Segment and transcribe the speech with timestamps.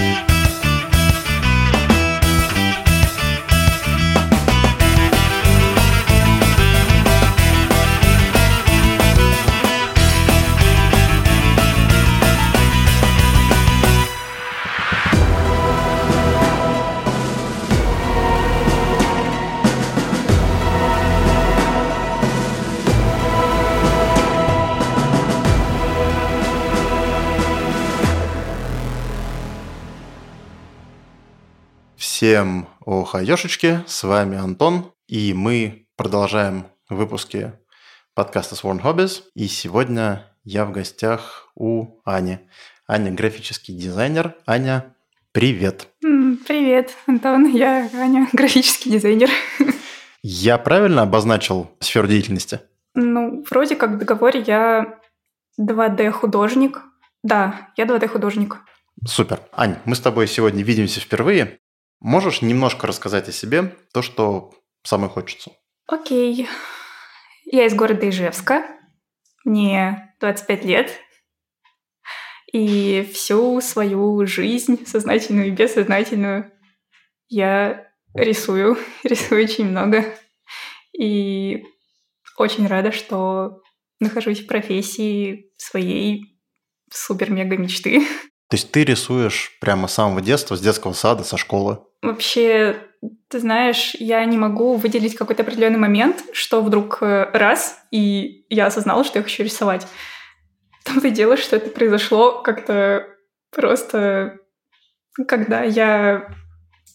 [0.00, 0.29] Yeah.
[32.20, 37.54] Всем охайошечки, с вами Антон, и мы продолжаем выпуски
[38.12, 42.40] подкаста Sworn Hobbies, и сегодня я в гостях у Ани.
[42.86, 44.34] Аня– графический дизайнер.
[44.44, 44.94] Аня,
[45.32, 45.88] привет!
[46.02, 49.30] Привет, Антон, я Аня, графический дизайнер.
[50.22, 52.60] Я правильно обозначил сферу деятельности?
[52.92, 54.98] Ну, вроде как в договоре я
[55.58, 56.82] 2D-художник.
[57.22, 58.58] Да, я 2D-художник.
[59.06, 59.40] Супер.
[59.52, 61.60] Ань, мы с тобой сегодня видимся впервые.
[62.00, 65.52] Можешь немножко рассказать о себе, то, что самое хочется?
[65.86, 66.48] Окей.
[67.44, 68.64] Я из города Ижевска.
[69.44, 70.98] Мне 25 лет.
[72.52, 76.50] И всю свою жизнь, сознательную и бессознательную,
[77.28, 78.78] я рисую.
[79.04, 80.04] Рисую очень много.
[80.98, 81.64] И
[82.36, 83.62] очень рада, что
[84.00, 86.40] нахожусь в профессии своей
[86.90, 88.06] супер-мега мечты.
[88.50, 91.78] То есть ты рисуешь прямо с самого детства, с детского сада, со школы?
[92.02, 92.76] Вообще,
[93.28, 98.66] ты знаешь, я не могу выделить какой-то определенный момент, что вдруг э, раз, и я
[98.66, 99.86] осознала, что я хочу рисовать.
[100.84, 103.06] Том-то и дело, что это произошло как-то
[103.52, 104.38] просто,
[105.28, 106.34] когда я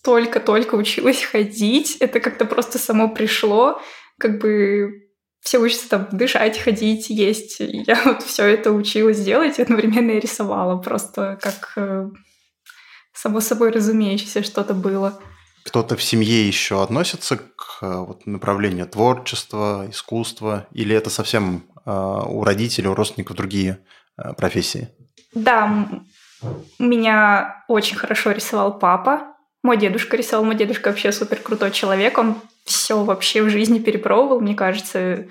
[0.04, 3.82] только-только училась ходить, это как-то просто само пришло,
[4.20, 5.05] как бы
[5.46, 7.58] все учатся там дышать, ходить, есть.
[7.60, 12.10] Я вот все это училась делать, и одновременно я рисовала, просто как э,
[13.14, 15.22] само собой разумеющееся что-то было.
[15.64, 21.92] Кто-то в семье еще относится к э, вот, направлению творчества, искусства, или это совсем э,
[21.92, 23.78] у родителей, у родственников другие
[24.18, 24.90] э, профессии?
[25.36, 25.88] Да,
[26.80, 29.36] меня очень хорошо рисовал папа.
[29.62, 30.44] Мой дедушка рисовал.
[30.44, 32.18] Мой дедушка вообще супер крутой человек.
[32.18, 32.36] Он
[32.66, 35.28] все вообще в жизни перепробовал, мне кажется.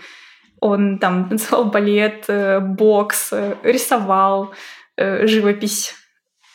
[0.60, 4.54] Он там танцевал балет, э, бокс, э, рисовал,
[4.96, 5.94] живопись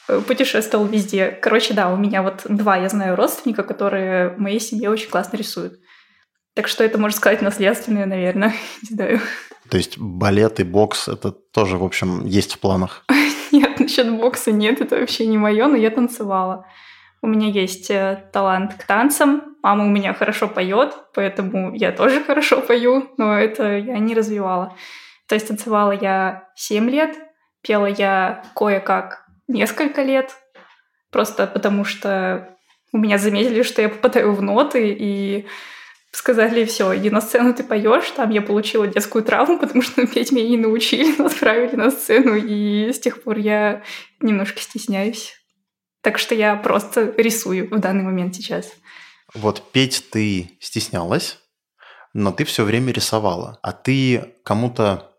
[0.09, 1.27] Э, путешествовал везде.
[1.27, 5.37] Короче, да, у меня вот два, я знаю, родственника, которые в моей семье очень классно
[5.37, 5.79] рисуют.
[6.55, 8.55] Так что это, можно сказать, наследственное, наверное,
[8.89, 9.19] не знаю.
[9.69, 13.05] То есть балет и бокс это тоже, в общем, есть в планах?
[13.51, 16.65] Нет, насчет бокса нет, это вообще не мое, но я танцевала.
[17.21, 19.57] У меня есть э, талант к танцам.
[19.61, 24.75] Мама у меня хорошо поет, поэтому я тоже хорошо пою, но это я не развивала.
[25.27, 27.17] То есть танцевала я 7 лет,
[27.61, 30.35] пела я кое-как несколько лет,
[31.11, 32.57] просто потому что
[32.91, 35.45] у меня заметили, что я попадаю в ноты, и
[36.11, 38.09] сказали, все, иди на сцену, ты поешь.
[38.11, 42.91] Там я получила детскую травму, потому что петь меня не научили, отправили на сцену, и
[42.91, 43.83] с тех пор я
[44.19, 45.38] немножко стесняюсь.
[46.01, 48.71] Так что я просто рисую в данный момент сейчас.
[49.33, 51.39] Вот петь ты стеснялась,
[52.13, 53.59] но ты все время рисовала.
[53.61, 55.09] А ты кому-то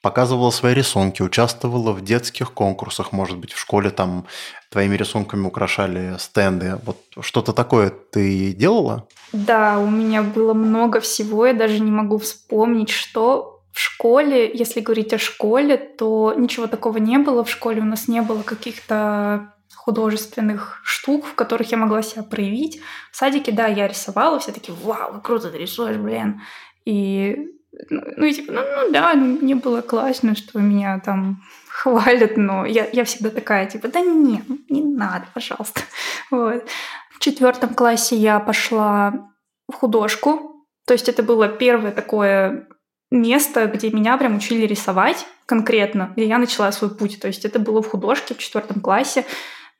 [0.00, 4.26] показывала свои рисунки, участвовала в детских конкурсах, может быть, в школе там
[4.70, 6.78] твоими рисунками украшали стенды.
[6.84, 9.08] Вот что-то такое ты делала?
[9.32, 14.80] Да, у меня было много всего, я даже не могу вспомнить, что в школе, если
[14.80, 17.44] говорить о школе, то ничего такого не было.
[17.44, 19.52] В школе у нас не было каких-то
[19.88, 22.78] художественных штук, в которых я могла себя проявить.
[23.10, 26.42] В садике, да, я рисовала, все таки вау, круто ты рисуешь, блин.
[26.84, 27.48] И
[27.88, 32.36] ну, ну, и типа, ну, ну да, ну, мне было классно, что меня там хвалят,
[32.36, 35.80] но я, я всегда такая, типа, да нет, не надо, пожалуйста.
[36.30, 36.68] Вот.
[37.10, 39.32] В четвертом классе я пошла
[39.72, 42.68] в художку, то есть это было первое такое
[43.10, 47.18] место, где меня прям учили рисовать конкретно, где я начала свой путь.
[47.20, 49.24] То есть это было в художке в четвертом классе.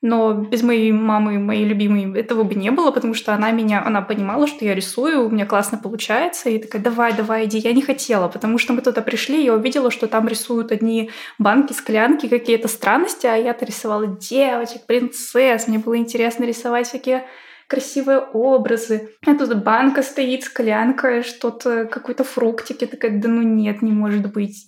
[0.00, 4.00] Но без моей мамы, моей любимой, этого бы не было, потому что она меня, она
[4.00, 7.58] понимала, что я рисую, у меня классно получается, и такая, давай, давай, иди.
[7.58, 11.72] Я не хотела, потому что мы туда пришли, я увидела, что там рисуют одни банки,
[11.72, 17.24] склянки, какие-то странности, а я-то рисовала девочек, принцесс, мне было интересно рисовать всякие
[17.68, 19.10] красивые образы.
[19.26, 22.80] А тут банка стоит, склянка, что-то, какой-то фруктик.
[22.80, 24.64] Я такая, да ну нет, не может быть,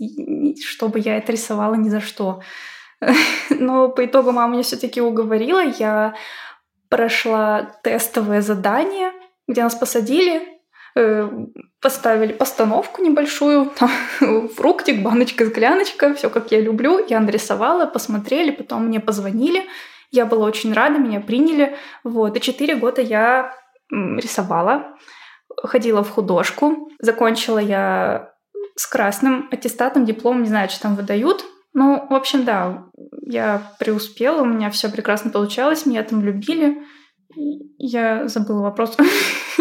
[0.63, 2.43] чтобы я это рисовала ни за что.
[3.51, 5.61] Но по итогу мама меня все-таки уговорила.
[5.61, 6.15] Я
[6.89, 9.13] прошла тестовое задание,
[9.49, 10.43] где нас посадили,
[10.97, 11.31] э,
[11.81, 13.73] поставили постановку небольшую,
[14.57, 17.05] фруктик, баночка, скляночка, все как я люблю.
[17.09, 19.67] Я нарисовала, посмотрели, потом мне позвонили
[20.11, 21.77] Я была очень рада, меня приняли.
[22.05, 22.37] Вот.
[22.37, 23.55] И четыре года я
[23.91, 24.97] рисовала,
[25.57, 26.91] ходила в художку.
[26.99, 28.35] Закончила я
[28.77, 31.45] с красным аттестатом, диплом, не знаю, что там выдают.
[31.73, 32.87] Ну, в общем, да,
[33.23, 36.83] я преуспела, у меня все прекрасно получалось, меня там любили.
[37.79, 38.97] Я забыла вопрос.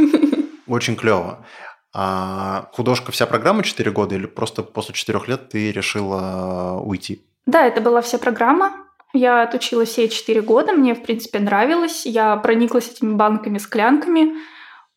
[0.67, 1.45] Очень клево.
[1.93, 7.25] А художка вся программа 4 года или просто после 4 лет ты решила уйти?
[7.45, 8.73] Да, это была вся программа.
[9.13, 12.05] Я отучилась все 4 года, мне, в принципе, нравилось.
[12.05, 14.35] Я прониклась этими банками, склянками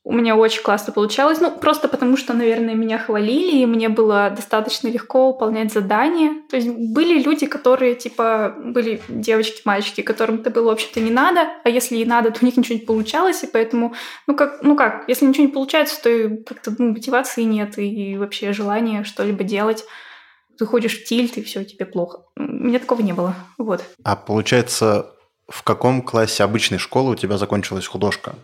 [0.05, 1.41] у меня очень классно получалось.
[1.41, 6.43] Ну, просто потому что, наверное, меня хвалили, и мне было достаточно легко выполнять задания.
[6.51, 11.13] То есть были люди, которые, типа, были девочки, мальчики, которым это было, в общем-то, не
[11.13, 13.95] надо, а если и надо, то у них ничего не получалось, и поэтому,
[14.27, 18.53] ну как, ну как, если ничего не получается, то как-то ну, мотивации нет, и вообще
[18.53, 19.85] желания что-либо делать.
[20.59, 22.25] Ты ходишь в тильт, и все, тебе плохо.
[22.37, 23.35] У меня такого не было.
[23.57, 23.85] Вот.
[24.03, 25.13] А получается,
[25.49, 28.35] в каком классе обычной школы у тебя закончилась художка?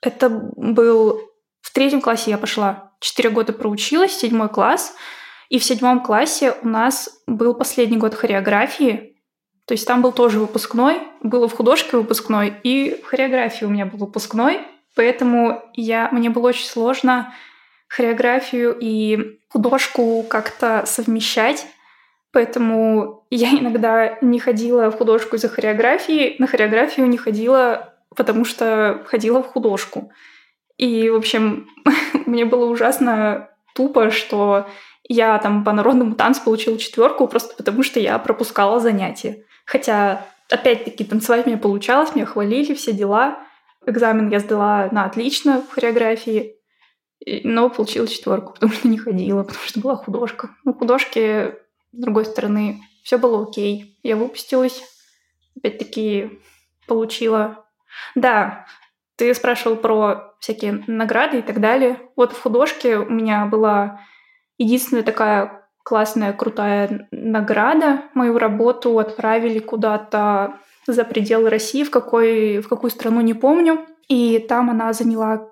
[0.00, 1.20] Это был...
[1.60, 2.92] В третьем классе я пошла.
[3.00, 4.94] Четыре года проучилась, седьмой класс.
[5.48, 9.16] И в седьмом классе у нас был последний год хореографии.
[9.66, 11.00] То есть там был тоже выпускной.
[11.22, 14.60] Было в художке выпускной, и в хореографии у меня был выпускной.
[14.94, 17.34] Поэтому я, мне было очень сложно
[17.88, 21.66] хореографию и художку как-то совмещать.
[22.32, 29.04] Поэтому я иногда не ходила в художку из-за хореографии, на хореографию не ходила потому что
[29.06, 30.10] ходила в художку.
[30.76, 31.68] И, в общем,
[32.26, 34.66] мне было ужасно тупо, что
[35.08, 39.44] я там по народному танцу получила четверку просто потому, что я пропускала занятия.
[39.64, 43.38] Хотя, опять-таки, танцевать мне получалось, меня хвалили, все дела.
[43.86, 46.56] Экзамен я сдала на отлично в хореографии,
[47.44, 50.50] но получила четверку, потому что не ходила, потому что была художка.
[50.64, 51.54] Ну, художки,
[51.92, 53.98] с другой стороны, все было окей.
[54.02, 54.82] Я выпустилась,
[55.56, 56.40] опять-таки
[56.86, 57.65] получила
[58.14, 58.66] да,
[59.16, 61.98] ты спрашивал про всякие награды и так далее.
[62.16, 64.00] Вот в художке у меня была
[64.58, 68.02] единственная такая классная, крутая награда.
[68.14, 73.86] Мою работу отправили куда-то за пределы России, в, какой, в какую страну не помню.
[74.08, 75.48] И там она заняла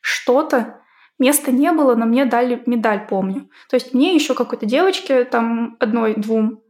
[0.00, 0.80] что-то.
[1.18, 3.50] Места не было, но мне дали медаль, помню.
[3.68, 6.62] То есть мне еще какой-то девочке, там одной-двум.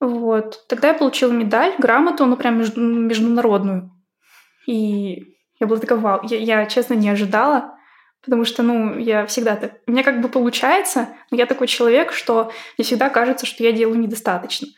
[0.00, 0.66] Вот.
[0.68, 3.90] Тогда я получила медаль, грамоту, ну прям международную.
[4.66, 7.76] И я была такая, вау, я, я честно не ожидала,
[8.22, 9.74] потому что, ну, я всегда так...
[9.86, 13.72] У меня как бы получается, но я такой человек, что мне всегда кажется, что я
[13.72, 14.68] делаю недостаточно.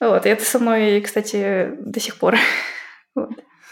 [0.00, 2.36] Вот, и это со мной, кстати, до сих пор.
[3.14, 3.30] вот.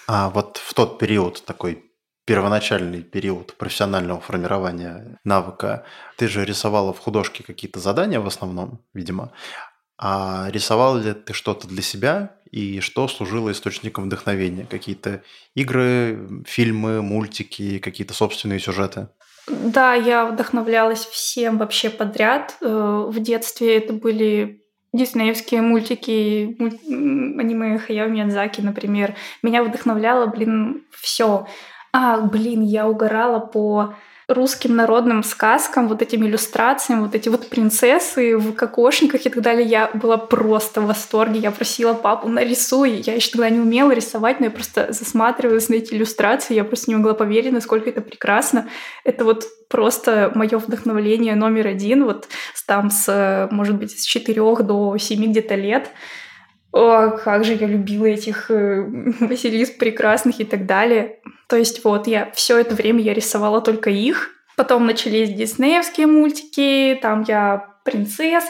[0.09, 1.85] А вот в тот период, такой
[2.25, 5.85] первоначальный период профессионального формирования навыка,
[6.17, 9.33] ты же рисовала в художке какие-то задания в основном, видимо.
[9.97, 14.67] А рисовал ли ты что-то для себя и что служило источником вдохновения?
[14.69, 15.23] Какие-то
[15.55, 19.09] игры, фильмы, мультики, какие-то собственные сюжеты?
[19.49, 22.57] Да, я вдохновлялась всем вообще подряд.
[22.61, 24.63] Э, в детстве это были
[24.93, 29.15] диснеевские мультики, аниме Хаяо Миядзаки, например.
[29.43, 31.47] Меня вдохновляло, блин, все.
[31.93, 33.95] А, блин, я угорала по
[34.29, 39.67] русским народным сказкам, вот этим иллюстрациям, вот эти вот принцессы в кокошниках и так далее,
[39.67, 41.39] я была просто в восторге.
[41.39, 43.03] Я просила папу, нарисуй.
[43.07, 46.91] Я еще тогда не умела рисовать, но я просто засматривалась на эти иллюстрации, я просто
[46.91, 48.69] не могла поверить, насколько это прекрасно.
[49.05, 52.29] Это вот просто мое вдохновление номер один, вот
[52.67, 55.91] там с, может быть, с четырех до семи где-то лет.
[56.77, 58.85] О, как же я любила этих э,
[59.21, 61.21] Василиск прекрасных и так далее.
[61.49, 64.33] То есть вот я все это время я рисовала только их.
[64.57, 68.45] Потом начались диснеевские мультики, там я принцесс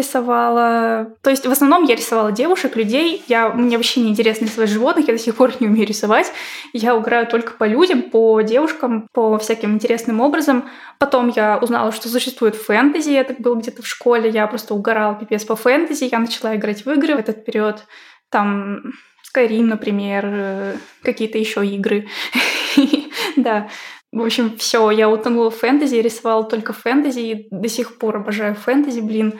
[0.00, 1.14] рисовала.
[1.22, 3.22] То есть в основном я рисовала девушек, людей.
[3.28, 6.32] Я, мне вообще не интересно рисовать животных, я до сих пор не умею рисовать.
[6.72, 10.68] Я угораю только по людям, по девушкам, по всяким интересным образом.
[10.98, 14.30] Потом я узнала, что существует фэнтези, это было где-то в школе.
[14.30, 16.08] Я просто угорала пипец по фэнтези.
[16.10, 17.84] Я начала играть в игры в этот период.
[18.30, 18.82] Там
[19.34, 22.08] Skyrim, например, э, какие-то еще игры.
[23.36, 23.68] Да,
[24.12, 28.56] в общем, все, я утонула в фэнтези, рисовала только фэнтези, и до сих пор обожаю
[28.56, 29.38] фэнтези, блин.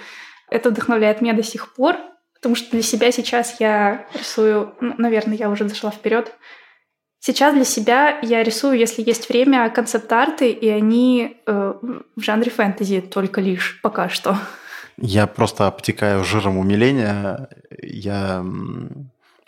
[0.50, 1.96] Это вдохновляет меня до сих пор,
[2.34, 6.32] потому что для себя сейчас я рисую, ну, наверное, я уже зашла вперед.
[7.20, 11.74] Сейчас для себя я рисую, если есть время, концепт-арты, и они э,
[12.16, 14.38] в жанре фэнтези только лишь пока что.
[14.96, 17.48] Я просто обтекаю жиром умиления.
[17.82, 18.44] Я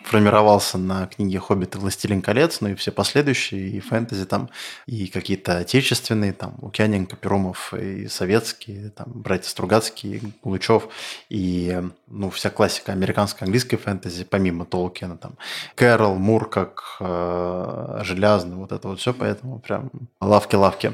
[0.03, 4.49] формировался на книге «Хоббит» и «Властелин колец», ну и все последующие, и фэнтези там,
[4.85, 10.87] и какие-то отечественные, там, Лукьяненко, Перумов, и советские, там, братья Стругацкие, Лучев,
[11.29, 15.37] и, ну, вся классика американской, английской фэнтези, помимо Толкина, там,
[15.75, 19.89] Кэрол, Мур, как э, Железный, вот это вот все, поэтому прям
[20.21, 20.93] лавки-лавки.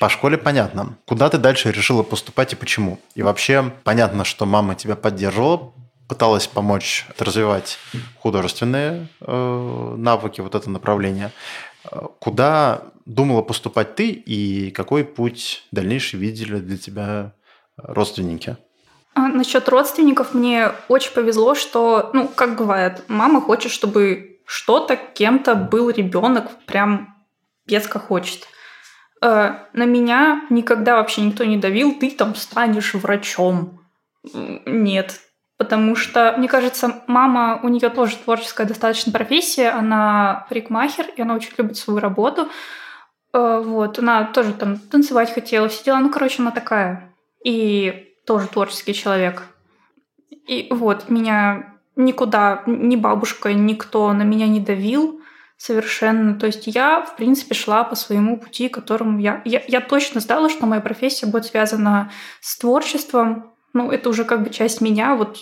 [0.00, 0.96] По школе понятно.
[1.06, 2.98] Куда ты дальше решила поступать и почему?
[3.14, 5.74] И вообще понятно, что мама тебя поддерживала,
[6.08, 7.76] пыталась помочь развивать
[8.18, 11.32] художественные э, навыки, вот это направление.
[12.18, 17.34] Куда думала поступать ты и какой путь дальнейший видели для тебя
[17.76, 18.56] родственники?
[19.14, 25.54] А, насчет родственников мне очень повезло, что, ну, как бывает, мама хочет, чтобы что-то кем-то
[25.54, 27.14] был ребенок, прям
[27.66, 28.46] песка хочет.
[29.22, 33.80] Э, на меня никогда вообще никто не давил, ты там станешь врачом.
[34.34, 35.20] Нет.
[35.58, 41.34] Потому что, мне кажется, мама, у нее тоже творческая достаточно профессия, она парикмахер, и она
[41.34, 42.48] очень любит свою работу.
[43.32, 45.98] Э, вот, она тоже там танцевать хотела, все дела.
[46.00, 47.12] Ну, короче, она такая.
[47.44, 49.42] И тоже творческий человек.
[50.46, 55.20] И вот, меня никуда, ни бабушка, никто на меня не давил
[55.60, 56.34] совершенно.
[56.38, 59.42] То есть я, в принципе, шла по своему пути, которому я...
[59.44, 63.52] Я, я точно знала, что моя профессия будет связана с творчеством.
[63.74, 65.14] Ну, это уже как бы часть меня.
[65.16, 65.36] Вот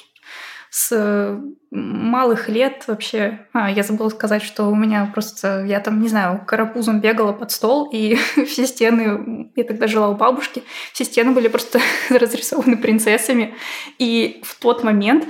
[0.71, 1.39] с
[1.71, 3.47] малых лет вообще...
[3.53, 5.65] А, я забыла сказать, что у меня просто...
[5.65, 9.53] Я там, не знаю, карапузом бегала под стол, и все стены...
[9.55, 10.65] Я тогда жила у бабушки.
[10.93, 11.79] Все стены были просто
[12.11, 13.55] разрисованы принцессами.
[14.01, 15.29] И в тот момент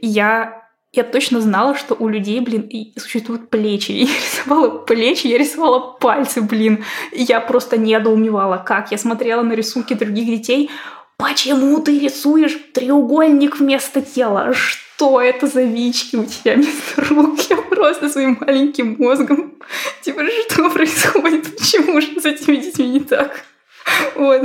[0.00, 0.59] я
[0.92, 3.92] я точно знала, что у людей, блин, существуют плечи.
[3.92, 6.84] Я рисовала плечи, я рисовала пальцы, блин.
[7.12, 8.90] Я просто недоумевала, как.
[8.90, 10.70] Я смотрела на рисунки других детей.
[11.16, 14.52] Почему ты рисуешь треугольник вместо тела?
[14.52, 17.38] Что это за вички у тебя вместо рук?
[17.48, 19.54] Я просто своим маленьким мозгом.
[20.02, 21.56] Типа, что происходит?
[21.56, 23.44] Почему же с этими детьми не так?
[24.14, 24.42] Вот,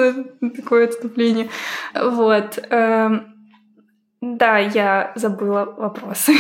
[0.56, 1.50] такое отступление.
[1.94, 2.60] Вот.
[4.22, 6.28] Эм, да, я забыла вопрос.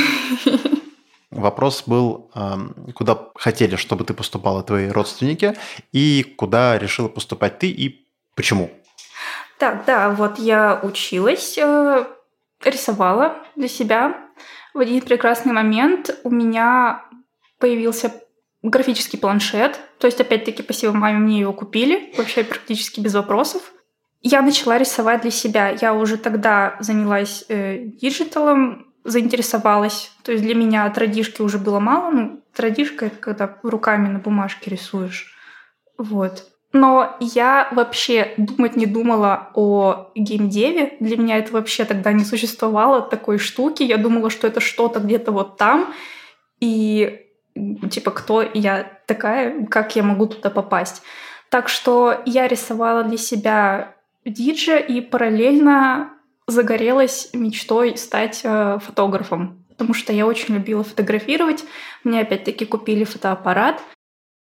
[1.31, 2.31] Вопрос был,
[2.93, 5.57] куда хотели, чтобы ты поступала твои родственники,
[5.91, 8.71] и куда решила поступать ты, и почему?
[9.57, 12.05] Так, да, вот я училась, э,
[12.63, 14.15] рисовала для себя.
[14.73, 17.03] В один прекрасный момент у меня
[17.59, 18.13] появился
[18.63, 19.79] графический планшет.
[19.99, 23.61] То есть, опять-таки, спасибо маме, мне его купили, вообще практически без вопросов
[24.27, 25.69] я начала рисовать для себя.
[25.69, 30.11] Я уже тогда занялась э, диджиталом, заинтересовалась.
[30.23, 32.09] То есть для меня традишки уже было мало.
[32.09, 35.31] Ну, традишка— это когда руками на бумажке рисуешь.
[35.99, 36.43] Вот.
[36.73, 40.97] Но я вообще думать не думала о геймдеве.
[40.99, 43.83] Для меня это вообще тогда не существовало такой штуки.
[43.83, 45.93] Я думала, что это что-то где-то вот там.
[46.59, 47.27] И
[47.91, 51.03] типа, кто я такая, как я могу туда попасть.
[51.51, 53.94] Так что я рисовала для себя
[54.25, 56.11] диджа и параллельно
[56.47, 61.63] загорелась мечтой стать э, фотографом, потому что я очень любила фотографировать.
[62.03, 63.81] Мне опять-таки купили фотоаппарат.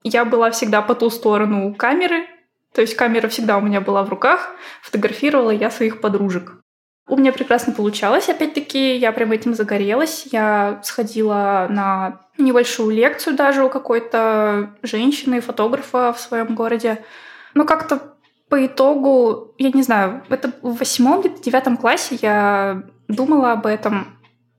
[0.03, 2.27] Я была всегда по ту сторону камеры,
[2.75, 6.61] то есть камера всегда у меня была в руках, фотографировала я своих подружек.
[7.09, 10.29] У меня прекрасно получалось, опять-таки, я прям этим загорелась.
[10.31, 17.05] Я сходила на небольшую лекцию даже у какой-то женщины, фотографа в своем городе.
[17.53, 18.10] Но как-то
[18.51, 24.19] по итогу, я не знаю, это в восьмом, где-то девятом классе я думала об этом,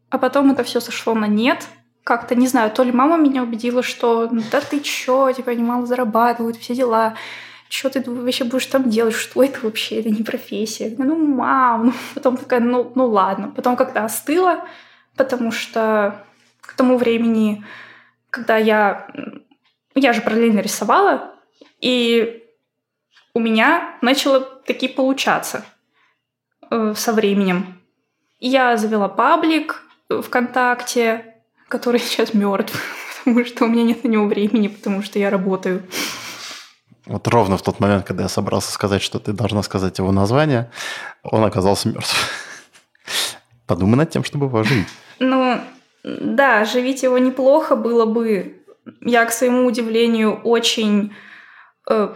[0.09, 1.67] а потом это все сошло на нет.
[2.05, 5.85] Как-то, не знаю, то ли мама меня убедила, что да ты чё, типа, они мало
[5.85, 7.15] зарабатывают, все дела.
[7.69, 9.13] Что ты вообще будешь там делать?
[9.13, 9.99] Что это вообще?
[9.99, 10.89] Это не профессия.
[10.89, 11.87] Я, ну, мам.
[11.87, 13.51] Ну, потом такая, ну, ну ладно.
[13.55, 14.65] Потом как-то остыла,
[15.15, 16.25] потому что
[16.61, 17.63] к тому времени,
[18.29, 19.07] когда я...
[19.95, 21.35] Я же параллельно рисовала,
[21.81, 22.40] и
[23.33, 25.65] у меня начало таки получаться
[26.69, 27.81] э, со временем.
[28.39, 31.35] Я завела паблик ВКонтакте,
[31.67, 32.79] который сейчас мертв,
[33.19, 35.83] потому что у меня нет на него времени, потому что я работаю.
[37.05, 40.71] Вот ровно в тот момент, когда я собрался сказать, что ты должна сказать его название,
[41.23, 42.15] он оказался мертв.
[43.65, 44.87] Подумай над тем, чтобы его оживить.
[45.19, 45.59] Ну,
[46.03, 48.57] да, оживить его неплохо было бы.
[49.01, 51.13] Я, к своему удивлению, очень Э,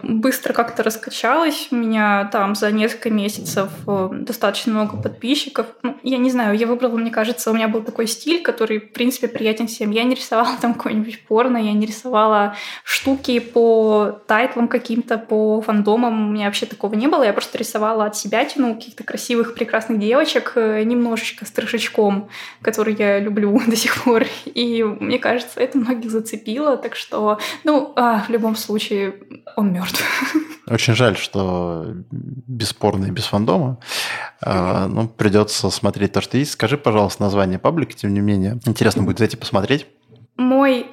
[0.03, 1.67] быстро как-то раскачалась.
[1.71, 5.67] У меня там за несколько месяцев э, достаточно много подписчиков.
[5.83, 8.93] Ну, я не знаю, я выбрала, мне кажется, у меня был такой стиль, который, в
[8.93, 9.91] принципе, приятен всем.
[9.91, 16.29] Я не рисовала там какой-нибудь порно, я не рисовала штуки по тайтлам каким-то, по фандомам.
[16.29, 17.23] У меня вообще такого не было.
[17.23, 22.29] Я просто рисовала от себя, тяну каких-то красивых, прекрасных девочек, э, немножечко с трешечком,
[22.61, 24.25] который я люблю до сих пор.
[24.45, 26.77] И мне кажется, это многих зацепило.
[26.77, 29.15] Так что, ну, а, в любом случае,
[29.55, 30.03] он мертв.
[30.67, 33.79] Очень жаль, что бесспорно и без фандома.
[34.41, 36.51] А, ну, придется смотреть то, что есть.
[36.51, 38.59] Скажи, пожалуйста, название паблика, тем не менее.
[38.65, 39.85] Интересно будет зайти посмотреть.
[40.37, 40.87] Мой,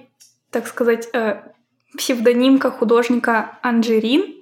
[0.50, 1.42] так сказать, э,
[1.96, 4.34] псевдонимка художника Анжерин.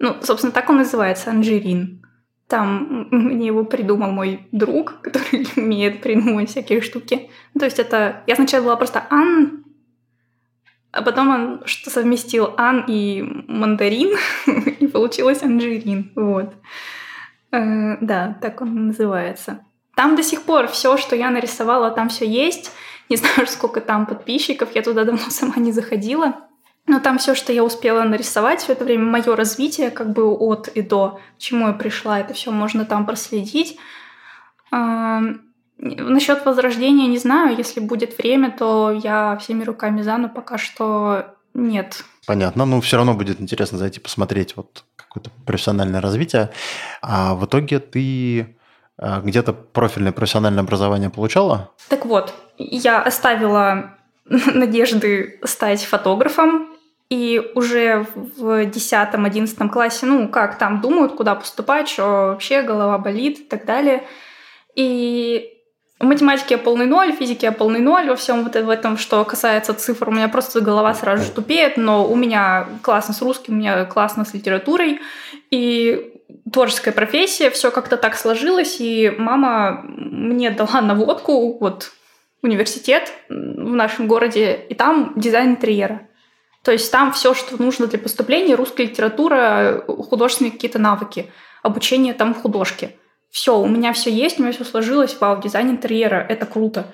[0.00, 2.04] Ну, собственно, так он называется, Анжерин.
[2.48, 7.30] Там мне его придумал мой друг, который умеет придумывать всякие штуки.
[7.54, 8.24] Ну, то есть это...
[8.26, 9.64] Я сначала была просто Ан
[10.92, 14.16] а потом он что совместил ан и мандарин,
[14.78, 16.12] и получилось анжирин.
[16.14, 16.54] Вот.
[17.50, 19.64] Э, да, так он называется.
[19.94, 22.72] Там до сих пор все, что я нарисовала, там все есть.
[23.08, 26.34] Не знаю, сколько там подписчиков, я туда давно сама не заходила.
[26.86, 30.68] Но там все, что я успела нарисовать, все это время мое развитие, как бы от
[30.68, 33.78] и до, к чему я пришла, это все можно там проследить.
[35.82, 37.56] Насчет возрождения не знаю.
[37.56, 42.04] Если будет время, то я всеми руками за, но пока что нет.
[42.24, 42.64] Понятно.
[42.64, 46.50] Ну, все равно будет интересно зайти посмотреть вот какое-то профессиональное развитие.
[47.02, 48.56] А в итоге ты
[48.96, 51.72] а, где-то профильное профессиональное образование получала?
[51.88, 56.68] Так вот, я оставила надежды стать фотографом,
[57.10, 63.40] и уже в 10-11 классе, ну, как там думают, куда поступать, что вообще голова болит
[63.40, 64.04] и так далее.
[64.76, 65.52] И
[66.02, 68.98] в математике я полный ноль, в физике я полный ноль, во всем вот в этом,
[68.98, 73.22] что касается цифр, у меня просто голова сразу же тупеет, но у меня классно с
[73.22, 75.00] русским, у меня классно с литературой,
[75.52, 76.12] и
[76.52, 81.92] творческая профессия, все как-то так сложилось, и мама мне дала наводку, вот,
[82.42, 83.32] университет в
[83.74, 86.08] нашем городе, и там дизайн интерьера.
[86.64, 91.30] То есть там все, что нужно для поступления, русская литература, художественные какие-то навыки,
[91.62, 92.96] обучение там в художке–
[93.32, 96.86] все, у меня все есть, у меня все сложилось, вау, дизайн интерьера, это круто.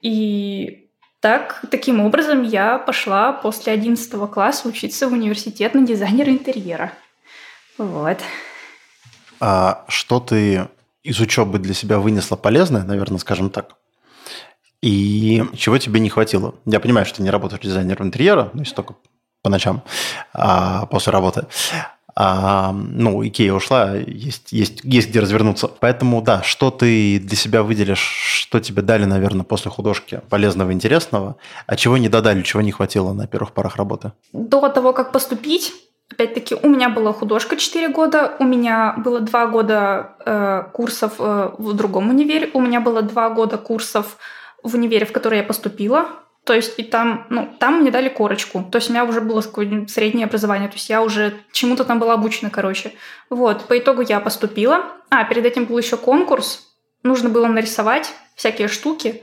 [0.00, 0.88] И
[1.20, 6.92] так, таким образом я пошла после 11 класса учиться в университет на дизайнера интерьера.
[7.78, 8.18] Вот.
[9.40, 10.68] А что ты
[11.02, 13.74] из учебы для себя вынесла полезное, наверное, скажем так?
[14.82, 16.54] И чего тебе не хватило?
[16.64, 18.94] Я понимаю, что ты не работаешь дизайнером интерьера, ну, если только
[19.42, 19.82] по ночам
[20.32, 21.46] а, после работы
[22.14, 25.68] а, ну, Икея ушла, есть, есть, есть где развернуться.
[25.68, 31.36] Поэтому, да, что ты для себя выделишь, что тебе дали, наверное, после художки полезного, интересного,
[31.66, 34.12] а чего не додали, чего не хватило на первых порах работы?
[34.32, 35.72] До того, как поступить,
[36.12, 41.50] Опять-таки, у меня была художка 4 года, у меня было 2 года э, курсов э,
[41.56, 44.18] в другом универе, у меня было 2 года курсов
[44.62, 46.08] в универе, в который я поступила,
[46.44, 48.64] то есть и там, ну, там мне дали корочку.
[48.70, 50.68] То есть у меня уже было среднее образование.
[50.68, 52.92] То есть я уже чему-то там была обучена, короче.
[53.30, 54.84] Вот, по итогу я поступила.
[55.08, 56.68] А, перед этим был еще конкурс.
[57.04, 59.22] Нужно было нарисовать всякие штуки.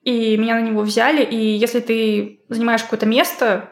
[0.00, 1.22] И меня на него взяли.
[1.22, 3.70] И если ты занимаешь какое-то место,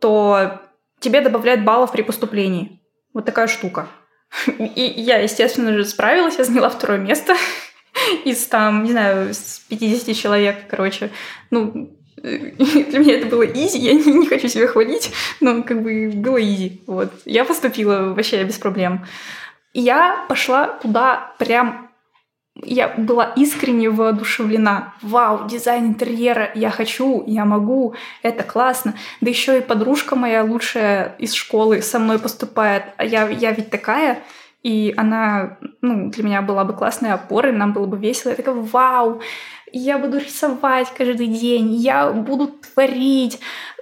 [0.00, 0.62] то
[1.00, 2.80] тебе добавляют баллов при поступлении.
[3.12, 3.88] Вот такая штука.
[4.46, 7.36] И я, естественно же, справилась, я заняла второе место
[8.24, 11.10] из там, не знаю, с 50 человек, короче.
[11.50, 16.10] Ну, для меня это было easy, я не, не хочу себя хвалить, но как бы
[16.14, 16.82] было easy.
[16.86, 17.12] Вот.
[17.24, 19.06] Я поступила вообще без проблем.
[19.74, 21.92] Я пошла туда прям
[22.54, 24.94] я была искренне воодушевлена.
[25.00, 28.94] Вау, дизайн интерьера, я хочу, я могу, это классно.
[29.20, 33.70] Да еще и подружка моя лучшая из школы со мной поступает, а я, я ведь
[33.70, 34.22] такая.
[34.62, 38.30] И она ну, для меня была бы классной опорой, нам было бы весело.
[38.30, 39.20] Я такая, вау,
[39.72, 43.38] я буду рисовать каждый день, я буду творить,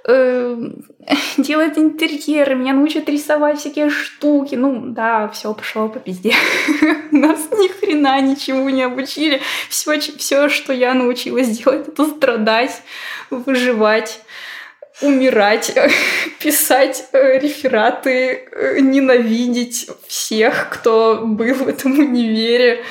[0.07, 0.57] э,
[1.37, 4.55] делать интерьеры, меня научат рисовать всякие штуки.
[4.55, 6.33] Ну да, все пошло по пизде.
[7.11, 9.41] Нас ни хрена ничего не обучили.
[9.69, 12.81] Все, все, что я научилась делать, это страдать,
[13.29, 14.21] выживать
[15.01, 15.73] умирать,
[16.39, 22.83] писать э, рефераты, э, ненавидеть всех, кто был в этом универе.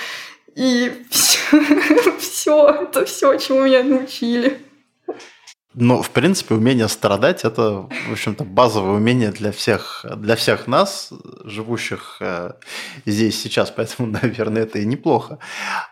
[0.61, 1.40] И все,
[2.18, 4.61] все, это все, чему меня научили.
[5.73, 11.14] Ну, в принципе, умение страдать– это, в общем-то, базовое умение для всех, для всех нас,
[11.44, 12.53] живущих э,
[13.07, 15.38] здесь сейчас, поэтому, наверное, это и неплохо.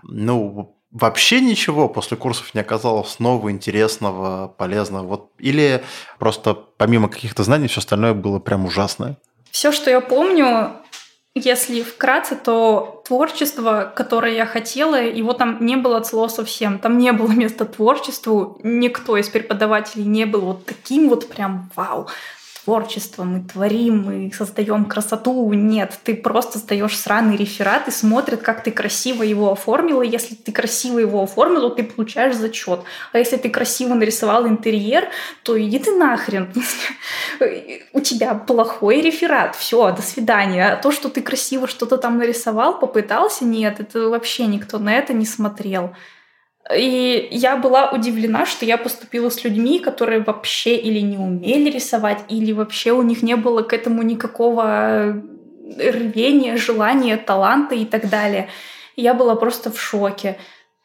[0.03, 5.07] Ну, вообще ничего после курсов не оказалось нового, интересного, полезного?
[5.07, 5.83] Вот, или
[6.19, 9.17] просто помимо каких-то знаний все остальное было прям ужасное?
[9.51, 10.73] Все, что я помню,
[11.35, 16.79] если вкратце, то творчество, которое я хотела, его там не было от слова совсем.
[16.79, 18.59] Там не было места творчеству.
[18.63, 22.09] Никто из преподавателей не был вот таким вот прям вау
[22.69, 25.51] творчество, мы творим, мы создаем красоту.
[25.55, 30.03] Нет, ты просто сдаешь сраный реферат и смотрят, как ты красиво его оформила.
[30.03, 32.81] Если ты красиво его оформила, ты получаешь зачет.
[33.13, 35.09] А если ты красиво нарисовал интерьер,
[35.45, 36.53] то иди ты нахрен.
[37.95, 39.57] У тебя плохой реферат.
[39.57, 40.73] Все, до свидания.
[40.73, 45.15] А то, что ты красиво что-то там нарисовал, попытался, нет, это вообще никто на это
[45.15, 45.95] не смотрел.
[46.75, 52.19] И я была удивлена, что я поступила с людьми, которые вообще или не умели рисовать,
[52.29, 55.23] или вообще у них не было к этому никакого
[55.77, 58.49] рвения, желания, таланта и так далее.
[58.97, 60.39] я была просто в шоке.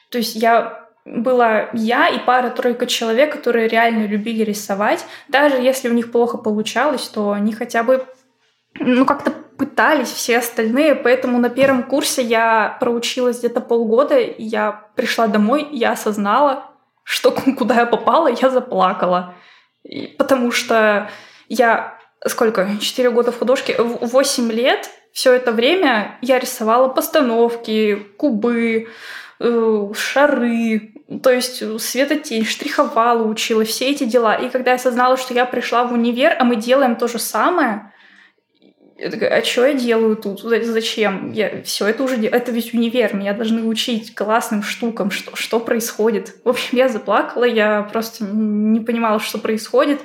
[0.09, 5.05] То есть я была я и пара-тройка человек, которые реально любили рисовать.
[5.27, 8.05] Даже если у них плохо получалось, то они хотя бы
[8.85, 14.89] ну, как-то пытались все остальные, поэтому на первом курсе я проучилась где-то полгода, и я
[14.95, 16.71] пришла домой, я осознала,
[17.03, 19.35] что куда я попала, я заплакала.
[19.83, 21.09] И, потому что
[21.49, 22.67] я сколько?
[22.79, 28.87] Четыре года в художке, восемь лет все это время я рисовала постановки, кубы,
[29.39, 34.35] э, шары, то есть светотень, штриховала, учила, все эти дела.
[34.35, 37.93] И когда я осознала, что я пришла в универ, а мы делаем то же самое,
[39.03, 40.39] я такая, а что я делаю тут?
[40.41, 41.33] Зачем?
[41.33, 46.35] Я все это уже это ведь универ, меня должны учить классным штукам, что, что происходит.
[46.45, 49.99] В общем, я заплакала, я просто не понимала, что происходит.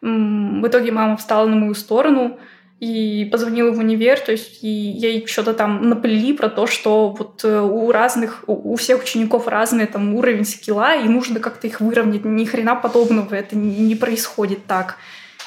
[0.00, 2.38] В итоге мама встала на мою сторону
[2.80, 7.44] и позвонила в универ, то есть и ей что-то там наплели про то, что вот
[7.44, 12.24] э, у разных, у всех учеников разный там уровень скилла, и нужно как-то их выровнять.
[12.24, 14.96] Ни хрена подобного, это не происходит так.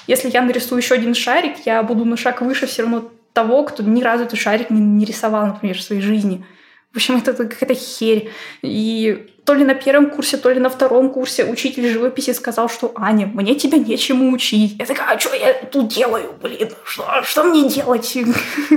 [0.08, 3.84] Если я нарисую еще один шарик, я буду на шаг выше все равно того, кто
[3.84, 6.46] ни разу этот шарик не, не рисовал, например, в своей жизни.
[6.92, 8.30] В общем, это какая-то херь.
[8.62, 12.92] И то ли на первом курсе, то ли на втором курсе учитель живописи сказал, что
[12.96, 14.76] «Аня, мне тебя нечему учить».
[14.78, 16.70] Я такая, а что я тут делаю, блин?
[16.84, 18.18] Что, что мне делать?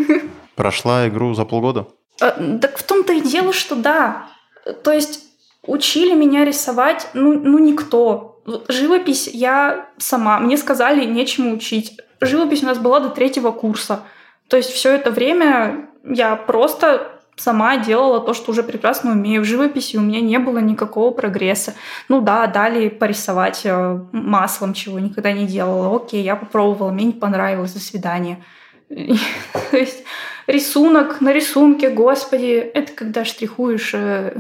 [0.55, 1.89] Прошла игру за полгода?
[2.21, 4.29] А, так в том-то и дело, что да.
[4.85, 5.25] То есть
[5.67, 8.34] учили меня рисовать, ну, ну никто
[8.69, 10.39] живопись я сама.
[10.39, 12.01] Мне сказали, нечему учить.
[12.21, 14.01] Живопись у нас была до третьего курса.
[14.49, 19.43] То есть все это время я просто сама делала то, что уже прекрасно умею.
[19.43, 21.75] В живописи у меня не было никакого прогресса.
[22.09, 25.95] Ну да, дали порисовать э, маслом, чего никогда не делала.
[25.97, 28.43] Окей, я попробовала, мне не понравилось, до свидания.
[28.89, 30.05] То есть
[30.47, 34.37] рисунок на рисунке, господи, это когда штрихуешь э,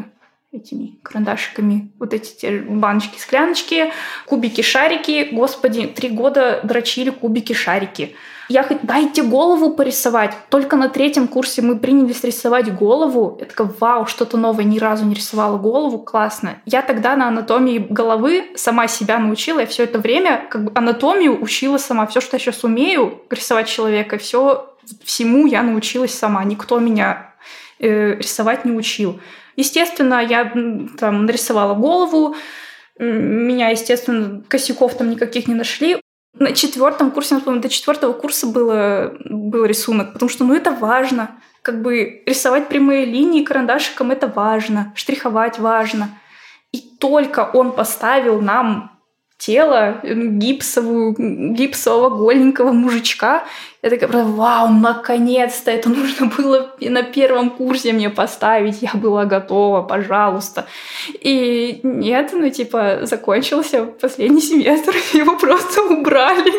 [0.54, 3.92] этими карандашиками, вот эти те баночки, скляночки,
[4.26, 5.28] кубики, шарики.
[5.32, 8.14] Господи, три года дрочили кубики, шарики.
[8.48, 10.34] Я хоть дайте голову порисовать.
[10.50, 13.38] Только на третьем курсе мы принялись рисовать голову.
[13.40, 16.56] Я такая, вау, что-то новое, ни разу не рисовала голову, классно.
[16.66, 19.60] Я тогда на анатомии головы сама себя научила.
[19.60, 22.06] Я все это время как бы анатомию учила сама.
[22.06, 24.70] Все, что я сейчас умею рисовать человека, все
[25.02, 26.44] всему я научилась сама.
[26.44, 27.32] Никто меня
[27.78, 29.20] э, рисовать не учил.
[29.56, 30.52] Естественно, я
[30.98, 32.36] там нарисовала голову,
[32.98, 36.00] меня, естественно, косяков там никаких не нашли.
[36.38, 41.36] На четвертом курсе, напомню, до четвертого курса было, был рисунок, потому что, ну, это важно.
[41.62, 46.10] Как бы рисовать прямые линии карандашиком— это важно, штриховать важно.
[46.72, 48.93] И только он поставил нам
[49.46, 51.14] тело гипсовую,
[51.54, 53.44] гипсового голенького мужичка.
[53.83, 59.83] Я такая, вау, наконец-то, это нужно было на первом курсе мне поставить, я была готова,
[59.83, 60.66] пожалуйста.
[61.20, 66.50] И нет, ну типа закончился последний семестр, его просто убрали.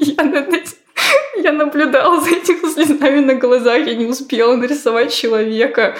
[0.00, 0.62] я,
[1.42, 5.96] я наблюдала за этим слезами на глазах, я не успела нарисовать человека.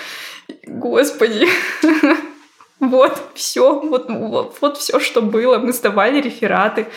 [0.66, 1.46] Господи.
[2.82, 5.58] Вот, все, вот, вот, вот все, что было.
[5.58, 6.88] Мы сдавали рефераты,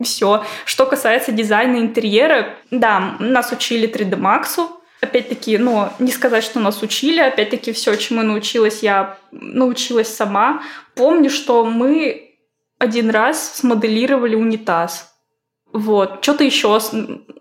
[0.00, 0.42] все.
[0.64, 4.66] Что касается дизайна интерьера, да, нас учили 3D Max.
[5.02, 10.62] Опять-таки, ну, не сказать, что нас учили, опять-таки, все, чему научилась, я научилась сама.
[10.94, 12.34] Помню, что мы
[12.78, 15.14] один раз смоделировали унитаз.
[15.76, 16.20] Вот.
[16.22, 16.80] Что-то еще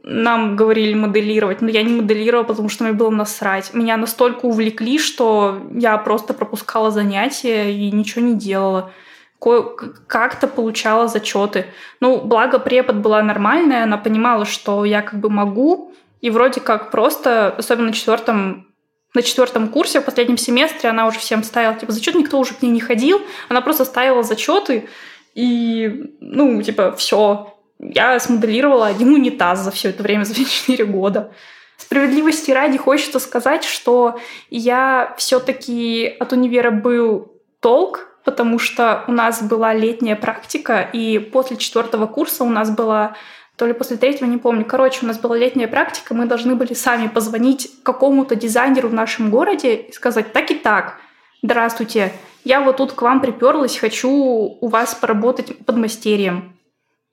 [0.04, 3.74] нам говорили моделировать, но я не моделировала, потому что мне было насрать.
[3.74, 8.92] Меня настолько увлекли, что я просто пропускала занятия и ничего не делала.
[9.40, 11.68] Как-то получала зачеты.
[12.02, 16.92] Ну, благо препод была нормальная, она понимала, что я как бы могу, и вроде как
[16.92, 18.68] просто, особенно на четвертом
[19.14, 22.62] на четвертом курсе, в последнем семестре, она уже всем ставила, типа, зачет, никто уже к
[22.62, 24.90] ней не ходил, она просто ставила зачеты,
[25.36, 31.32] и, ну, типа, все, я смоделировала один унитаз за все это время, за 4 года.
[31.78, 39.44] Справедливости ради хочется сказать, что я все-таки от универа был толк, потому что у нас
[39.44, 43.16] была летняя практика, и после четвертого курса у нас была
[43.58, 44.66] то ли после третьего, не помню.
[44.66, 49.30] Короче, у нас была летняя практика, мы должны были сами позвонить какому-то дизайнеру в нашем
[49.30, 50.98] городе и сказать так и так.
[51.42, 52.12] Здравствуйте,
[52.44, 56.55] я вот тут к вам приперлась, хочу у вас поработать под мастерием.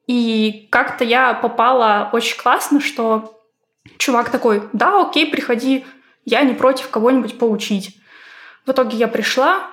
[0.06, 3.38] И как-то я попала очень классно, что
[3.98, 5.84] чувак такой, да, окей, приходи,
[6.24, 7.96] я не против кого-нибудь поучить.
[8.66, 9.66] В итоге я пришла,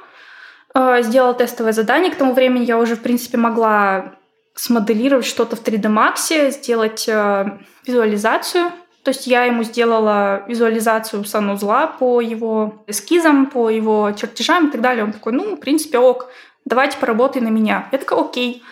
[0.73, 2.11] э, сделала тестовое задание.
[2.11, 4.15] К тому времени я уже, в принципе, могла
[4.55, 8.71] смоделировать что-то в 3D Max, сделать э, визуализацию.
[9.03, 14.81] То есть я ему сделала визуализацию санузла по его эскизам, по его чертежам и так
[14.81, 15.05] далее.
[15.05, 16.27] Он такой, ну, в принципе, ок,
[16.65, 17.87] давайте поработай на меня.
[17.91, 18.63] Я такая, окей.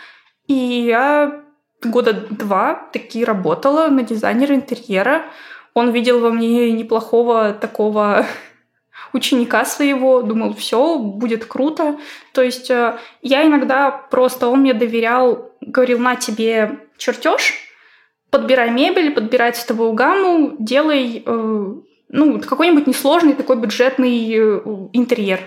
[0.47, 1.43] И я
[1.83, 5.23] года два таки работала на дизайнера интерьера.
[5.73, 8.25] Он видел во мне неплохого такого
[9.13, 11.97] ученика своего, думал, все, будет круто.
[12.33, 17.53] То есть э, я иногда просто, он мне доверял, говорил, на тебе чертеж,
[18.31, 21.73] подбирай мебель, подбирай цветовую гамму, делай э,
[22.09, 24.61] ну, какой-нибудь несложный такой бюджетный э,
[24.93, 25.41] интерьер.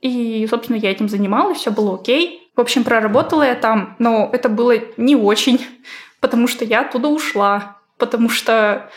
[0.00, 2.39] И, собственно, я этим занималась, все было окей.
[2.60, 5.66] В общем, проработала я там, но это было не очень,
[6.20, 8.90] потому что я оттуда ушла, потому что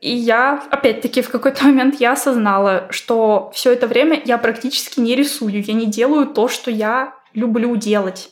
[0.00, 5.16] и я, опять-таки, в какой-то момент я осознала, что все это время я практически не
[5.16, 8.30] рисую, я не делаю то, что я люблю делать.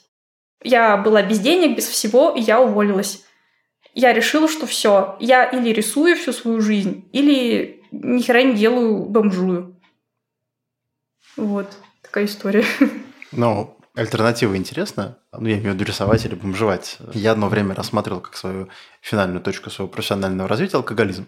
[0.62, 3.24] Я была без денег, без всего, и я уволилась.
[3.94, 9.06] Я решила, что все, я или рисую всю свою жизнь, или ни хера не делаю
[9.06, 9.74] бомжую.
[11.36, 11.66] Вот
[12.00, 12.64] такая история.
[13.32, 15.18] Ну, альтернатива интересна.
[15.32, 16.98] Ну, я имею в виду рисовать или бомжевать.
[17.12, 18.68] Я одно время рассматривал как свою
[19.00, 21.26] финальную точку своего профессионального развития алкоголизм.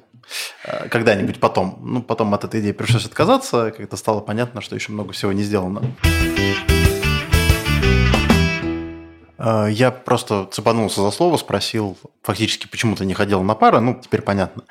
[0.64, 1.79] Э, когда-нибудь потом.
[1.83, 5.42] Ну, потом от этой идеи пришлось отказаться, когда стало понятно, что еще много всего не
[5.42, 5.83] сделано.
[9.38, 14.00] Э, я просто цепанулся за слово, спросил фактически, почему ты не ходил на пары, ну,
[14.03, 14.64] теперь понятно.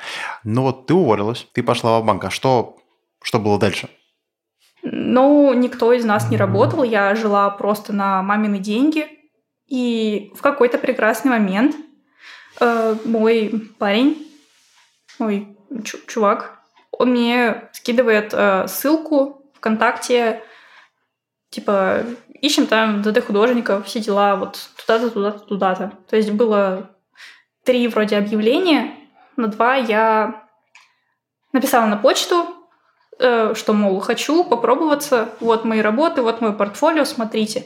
[0.44, 2.78] Но вот ты уволилась, ты пошла в банк, а что,
[3.22, 3.90] что было дальше?
[4.84, 9.08] Ну, никто из нас не работал, я жила просто на мамины деньги.
[9.68, 11.76] И в какой-то прекрасный момент
[12.60, 14.28] э, мой парень,
[15.20, 15.58] мой
[16.08, 16.60] чувак,
[16.92, 20.44] он мне скидывает э, ссылку ВКонтакте,
[21.50, 22.04] типа,
[22.42, 25.94] ищем там ДД художников, все дела, вот туда-то, туда-то, туда-то.
[26.10, 26.92] То есть было
[27.64, 28.94] три вроде объявления,
[29.38, 30.44] на два я
[31.54, 32.48] написала на почту,
[33.18, 37.66] что, мол, хочу попробоваться, вот мои работы, вот мое портфолио, смотрите.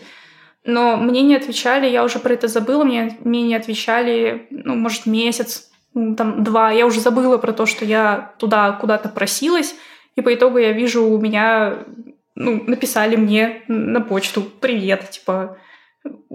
[0.63, 5.05] Но мне не отвечали, я уже про это забыла, мне, мне не отвечали, ну, может,
[5.05, 6.71] месяц, ну, там, два.
[6.71, 9.75] Я уже забыла про то, что я туда куда-то просилась,
[10.15, 11.86] и по итогу я вижу, у меня,
[12.36, 15.57] ну, написали мне на почту «Привет», типа,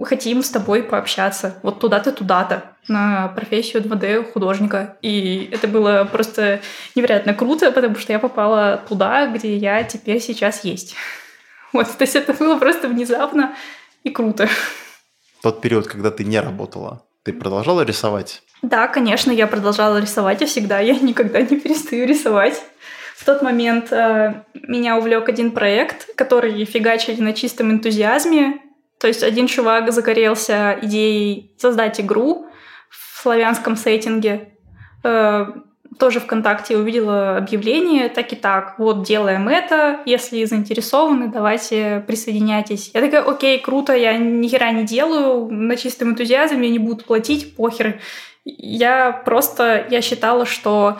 [0.03, 1.59] хотим с тобой пообщаться.
[1.63, 4.97] Вот туда-то, туда-то на профессию 2D художника.
[5.01, 6.61] И это было просто
[6.95, 10.95] невероятно круто, потому что я попала туда, где я теперь сейчас есть.
[11.71, 13.55] Вот, то есть это было просто внезапно
[14.03, 14.47] и круто.
[15.41, 18.43] Тот период, когда ты не работала, ты продолжала рисовать?
[18.61, 22.61] Да, конечно, я продолжала рисовать, и всегда я никогда не перестаю рисовать.
[23.15, 28.59] В тот момент э, меня увлек один проект, который фигачили на чистом энтузиазме.
[29.03, 32.47] То есть один чувак загорелся идеей создать игру
[32.89, 34.53] в славянском сеттинге.
[35.03, 35.47] Э,
[35.99, 42.91] тоже ВКонтакте увидела объявление, так и так, вот делаем это, если заинтересованы, давайте присоединяйтесь.
[42.93, 47.03] Я такая, окей, круто, я ни хера не делаю, на чистом энтузиазме мне не будут
[47.03, 47.99] платить, похер.
[48.45, 50.97] Я просто, я считала, что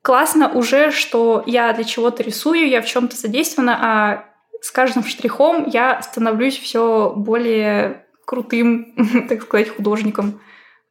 [0.00, 4.31] классно уже, что я для чего-то рисую, я в чем-то задействована, а
[4.62, 8.94] с каждым штрихом я становлюсь все более крутым,
[9.28, 10.40] так сказать, художником.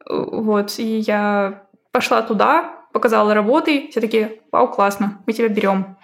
[0.06, 5.98] Вот, и я пошла туда, показала работы, все такие, вау, классно, мы тебя берем.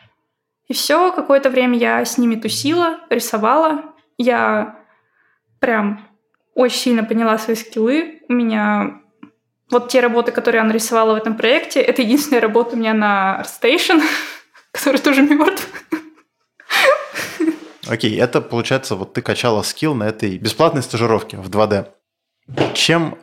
[0.70, 3.84] И все, какое-то время я с ними тусила, рисовала.
[4.18, 4.80] Я
[5.60, 6.08] прям
[6.56, 8.22] очень сильно поняла свои скиллы.
[8.30, 9.02] У меня
[9.70, 13.44] вот те работы, которые я нарисовала в этом проекте, это единственная работа у меня на
[13.44, 14.02] ArtStation,
[14.72, 15.68] который тоже мертв.
[17.90, 21.88] Окей, это получается, вот ты качала скилл на этой бесплатной стажировке в 2D.
[22.74, 23.18] Чем...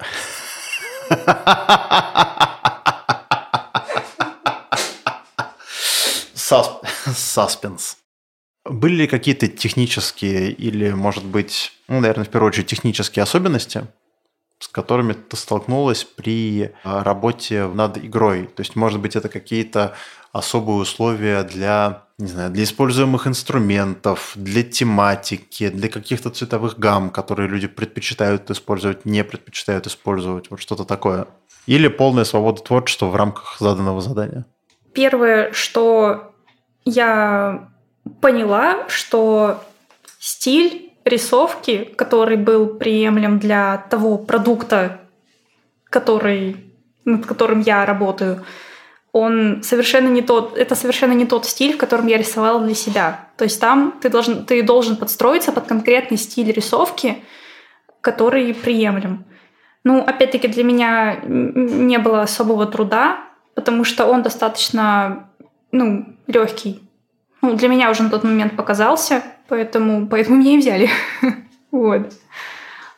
[7.14, 7.98] Саспенс.
[8.64, 13.86] Были ли какие-то технические или, может быть, ну, наверное, в первую очередь, технические особенности
[14.60, 18.46] с которыми ты столкнулась при а, работе над игрой?
[18.46, 19.94] То есть, может быть, это какие-то
[20.34, 27.48] особые условия для, не знаю, для используемых инструментов, для тематики, для каких-то цветовых гамм, которые
[27.48, 31.28] люди предпочитают использовать, не предпочитают использовать, вот что-то такое?
[31.66, 34.44] Или полная свобода творчества в рамках заданного задания?
[34.92, 36.34] Первое, что
[36.84, 37.68] я
[38.20, 39.62] поняла, что
[40.18, 45.00] стиль рисовки, который был приемлем для того продукта,
[45.84, 46.56] который,
[47.04, 48.44] над которым я работаю,
[49.14, 53.28] он совершенно не тот, это совершенно не тот стиль, в котором я рисовала для себя.
[53.36, 57.22] То есть там ты должен, ты должен подстроиться под конкретный стиль рисовки,
[58.00, 59.24] который приемлем.
[59.84, 63.20] Ну, опять-таки, для меня не было особого труда,
[63.54, 65.30] потому что он достаточно,
[65.70, 66.82] ну, легкий.
[67.40, 70.90] Ну, для меня уже на тот момент показался, поэтому, поэтому меня и взяли.
[71.70, 72.12] вот.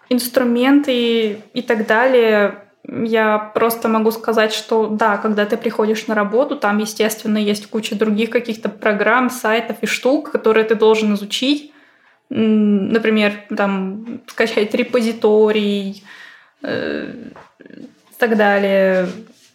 [0.09, 2.66] Инструменты и так далее.
[2.89, 7.97] Я просто могу сказать, что да, когда ты приходишь на работу, там, естественно, есть куча
[7.97, 11.73] других каких-то программ, сайтов и штук, которые ты должен изучить.
[12.29, 16.05] Например, там, скачать репозиторий,
[16.63, 17.13] э,
[17.59, 19.09] и так далее,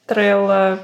[0.08, 0.80] Trello,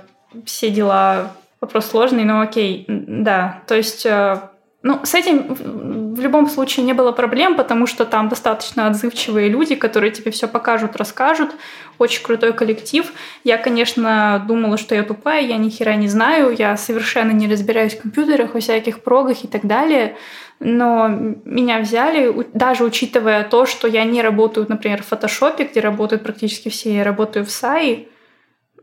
[0.45, 1.33] все дела.
[1.60, 3.62] Вопрос сложный, но окей, да.
[3.67, 4.39] То есть, э,
[4.83, 9.75] ну, с этим в любом случае не было проблем, потому что там достаточно отзывчивые люди,
[9.75, 11.51] которые тебе все покажут, расскажут.
[11.99, 13.13] Очень крутой коллектив.
[13.43, 17.93] Я, конечно, думала, что я тупая, я ни хера не знаю, я совершенно не разбираюсь
[17.93, 20.17] в компьютерах, во всяких прогах и так далее.
[20.60, 26.23] Но меня взяли, даже учитывая то, что я не работаю, например, в фотошопе, где работают
[26.23, 28.08] практически все, я работаю в САИ,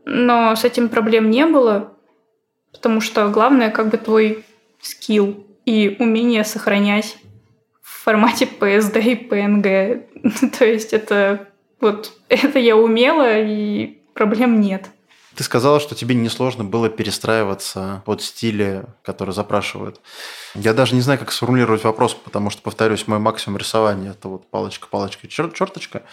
[0.05, 1.91] но с этим проблем не было,
[2.71, 4.45] потому что главное как бы твой
[4.79, 7.17] скилл и умение сохранять
[8.05, 10.49] формате PSD и PNG.
[10.57, 11.47] То есть это
[11.81, 14.85] вот это я умела, и проблем нет.
[15.35, 19.99] Ты сказала, что тебе несложно было перестраиваться под стили, которые запрашивают.
[20.53, 24.49] Я даже не знаю, как сформулировать вопрос, потому что, повторюсь, мой максимум рисования– это вот
[24.49, 26.03] палочка, палочка, черточка.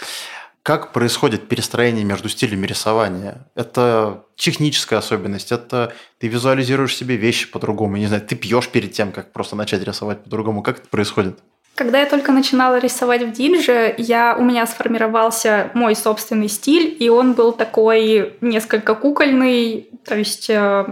[0.65, 3.47] Как происходит перестроение между стилями рисования?
[3.55, 9.13] Это техническая особенность, это ты визуализируешь себе вещи по-другому, не знаю, ты пьешь перед тем,
[9.13, 10.63] как просто начать рисовать по-другому.
[10.63, 11.39] Как это происходит?
[11.75, 17.09] Когда я только начинала рисовать в Динже, я, у меня сформировался мой собственный стиль, и
[17.09, 20.85] он был такой несколько кукольный, то есть э,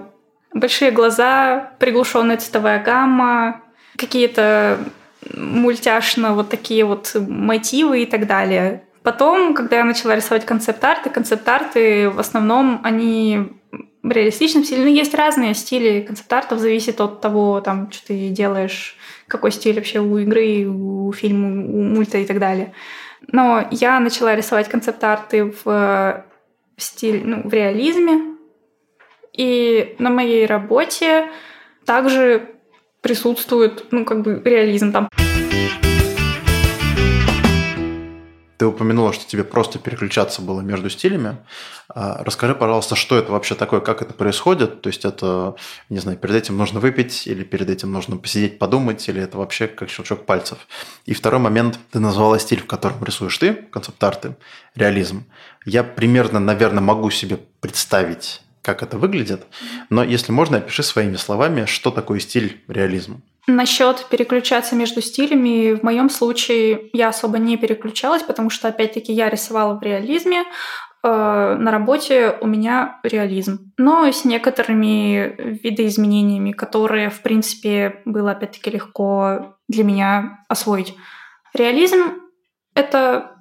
[0.54, 3.60] большие глаза, приглушенная цветовая гамма,
[3.96, 4.78] какие-то
[5.34, 8.84] мультяшно вот такие вот мотивы и так далее.
[9.02, 13.48] Потом, когда я начала рисовать концепт-арты, концепт-арты в основном, они
[14.02, 14.84] в реалистичном стиле.
[14.84, 18.96] Ну, есть разные стили концепт-артов, зависит от того, там, что ты делаешь,
[19.30, 22.74] какой стиль вообще у игры, у фильма, у мульта и так далее.
[23.28, 26.24] Но я начала рисовать концепт-арты в
[26.76, 28.36] стиль, ну, в реализме.
[29.32, 31.30] И на моей работе
[31.86, 32.50] также
[33.00, 35.08] присутствует, ну, как бы реализм там.
[38.60, 41.38] Ты упомянула, что тебе просто переключаться было между стилями.
[41.88, 44.82] А, расскажи, пожалуйста, что это вообще такое, как это происходит?
[44.82, 45.54] То есть это,
[45.88, 49.66] не знаю, перед этим нужно выпить, или перед этим нужно посидеть, подумать, или это вообще
[49.66, 50.58] как щелчок пальцев?
[51.06, 54.36] И второй момент, ты назвала стиль, в котором рисуешь ты, концепт-арты,
[54.74, 55.24] реализм.
[55.64, 59.46] Я примерно, наверное, могу себе представить, как это выглядит,
[59.88, 63.22] но если можно, опиши своими словами, что такое стиль реализм.
[63.52, 69.28] Насчет переключаться между стилями, в моем случае я особо не переключалась, потому что, опять-таки, я
[69.28, 70.44] рисовала в реализме,
[71.02, 71.08] э,
[71.58, 79.56] на работе у меня реализм, но с некоторыми видоизменениями, которые, в принципе, было, опять-таки, легко
[79.66, 80.94] для меня освоить.
[81.52, 82.20] Реализм—
[82.76, 83.32] это,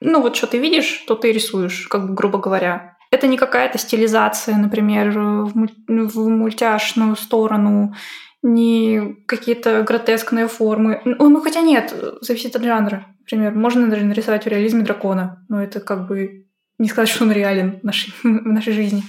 [0.00, 2.96] ну, вот что ты видишь, что ты рисуешь, как бы, грубо говоря.
[3.12, 7.94] Это не какая-то стилизация, например, в мультяшную сторону
[8.44, 11.00] не какие-то гротескные формы.
[11.04, 13.06] Ну, ну, хотя нет, зависит от жанра.
[13.20, 16.44] Например, можно даже нарисовать в реализме дракона, но это как бы
[16.78, 19.02] не сказать, что он реален в нашей, в нашей жизни.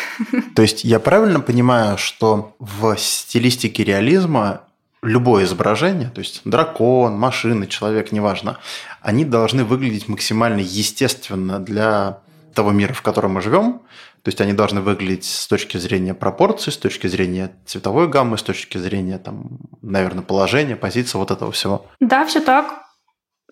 [0.56, 4.62] То есть я правильно понимаю, что в стилистике реализма
[5.02, 8.58] любое изображение, то есть дракон, машина, человек, неважно,
[9.00, 12.20] они должны выглядеть максимально естественно для
[12.54, 13.82] того мира, в котором мы живем,
[14.22, 18.42] то есть они должны выглядеть с точки зрения пропорций, с точки зрения цветовой гаммы, с
[18.42, 21.86] точки зрения, там, наверное, положения, позиции, вот этого всего.
[21.98, 22.84] Да, все так.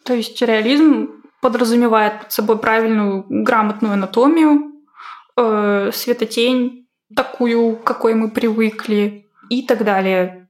[0.05, 4.73] То есть реализм подразумевает под собой правильную, грамотную анатомию,
[5.37, 10.49] э, светотень, такую, какой мы привыкли, и так далее.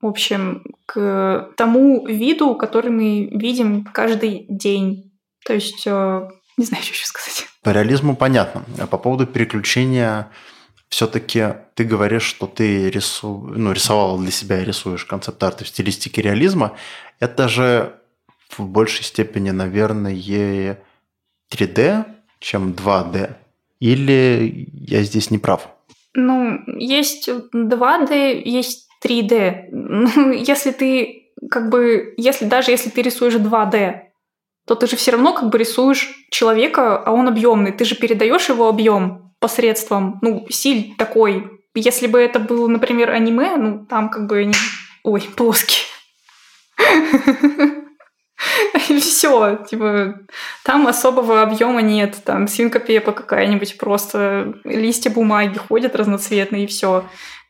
[0.00, 5.12] В общем, к тому виду, который мы видим каждый день.
[5.44, 7.46] То есть э, Не знаю, что еще сказать.
[7.62, 8.64] По реализму понятно.
[8.78, 10.30] А по поводу переключения
[10.88, 13.52] все-таки ты говоришь, что ты рису...
[13.56, 16.76] ну, рисовал для себя и рисуешь концепт-арты в стилистике реализма.
[17.18, 17.94] Это же
[18.50, 20.14] в большей степени, наверное,
[21.50, 22.04] 3D,
[22.38, 23.34] чем 2D.
[23.80, 25.68] Или я здесь не прав?
[26.14, 29.68] Ну, есть 2D, есть 3D.
[29.72, 34.00] Ну, если ты как бы, если даже если ты рисуешь 2D,
[34.66, 37.72] то ты же все равно как бы рисуешь человека, а он объемный.
[37.72, 41.50] Ты же передаешь его объем посредством, ну, силь такой.
[41.74, 44.54] Если бы это было, например, аниме, ну, там как бы они...
[45.02, 45.82] Ой, плоские.
[48.88, 50.20] И все, типа,
[50.64, 57.04] там особого объема нет, там свинка Пепа какая-нибудь, просто листья бумаги ходят разноцветные и все.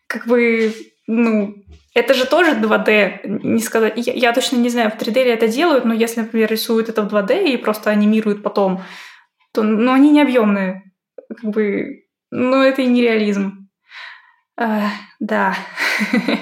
[0.06, 0.74] Как бы,
[1.06, 1.63] ну,
[1.95, 3.95] это же тоже 2D, не сказать.
[3.97, 7.03] Я, я точно не знаю, в 3D ли это делают, но если, например, рисуют это
[7.03, 8.82] в 2D и просто анимируют потом,
[9.53, 10.92] то, ну, они не объемные.
[11.28, 13.68] Как бы, ну, это и не реализм.
[14.57, 14.88] А,
[15.20, 15.57] да.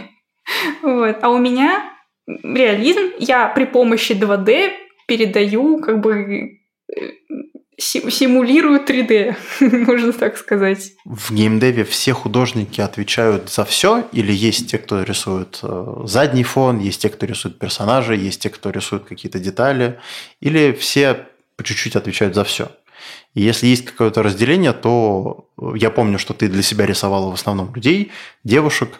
[0.82, 1.18] вот.
[1.20, 1.92] А у меня
[2.26, 4.70] реализм я при помощи 2D
[5.06, 6.60] передаю, как бы
[7.94, 9.36] э, симулирую 3D,
[9.86, 10.92] можно так сказать.
[11.04, 16.78] В геймдеве все художники отвечают за все, или есть те, кто рисует э, задний фон,
[16.78, 19.98] есть те, кто рисует персонажей, есть те, кто рисует какие-то детали,
[20.40, 21.26] или все
[21.56, 22.70] по чуть-чуть отвечают за все?
[23.34, 27.74] И если есть какое-то разделение, то я помню, что ты для себя рисовала в основном
[27.74, 28.12] людей,
[28.44, 28.90] девушек,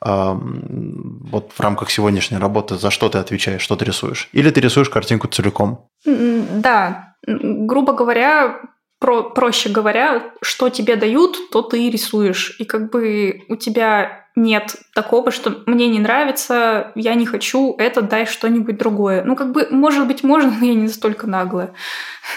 [0.00, 4.28] вот в рамках сегодняшней работы за что ты отвечаешь, что ты рисуешь?
[4.32, 5.88] Или ты рисуешь картинку целиком?
[6.04, 8.60] Да, грубо говоря,
[8.98, 12.56] про, проще говоря, что тебе дают, то ты рисуешь.
[12.58, 18.02] И как бы у тебя нет такого, что мне не нравится, я не хочу, это
[18.02, 19.24] дай что-нибудь другое.
[19.24, 21.72] Ну, как бы, может быть, можно, но я не настолько наглая.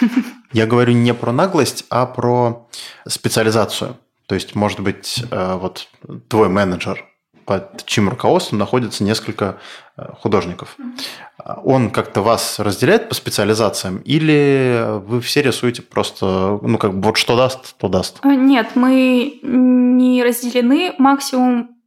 [0.52, 2.68] Я говорю не про наглость, а про
[3.06, 3.96] специализацию.
[4.26, 5.88] То есть, может быть, э, вот
[6.28, 7.04] твой менеджер
[7.44, 9.58] под чьим руководством находится несколько
[9.96, 10.76] э, художников.
[11.64, 17.16] Он как-то вас разделяет по специализациям или вы все рисуете просто, ну, как бы вот
[17.16, 18.18] что даст, то даст?
[18.22, 20.94] А, нет, мы не разделены.
[20.98, 21.80] Максимум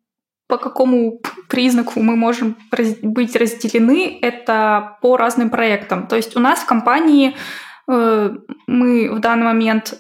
[0.47, 2.57] по какому признаку мы можем
[3.01, 6.07] быть разделены, это по разным проектам.
[6.07, 7.35] То есть у нас в компании
[7.87, 8.35] э,
[8.67, 9.95] мы в данный момент,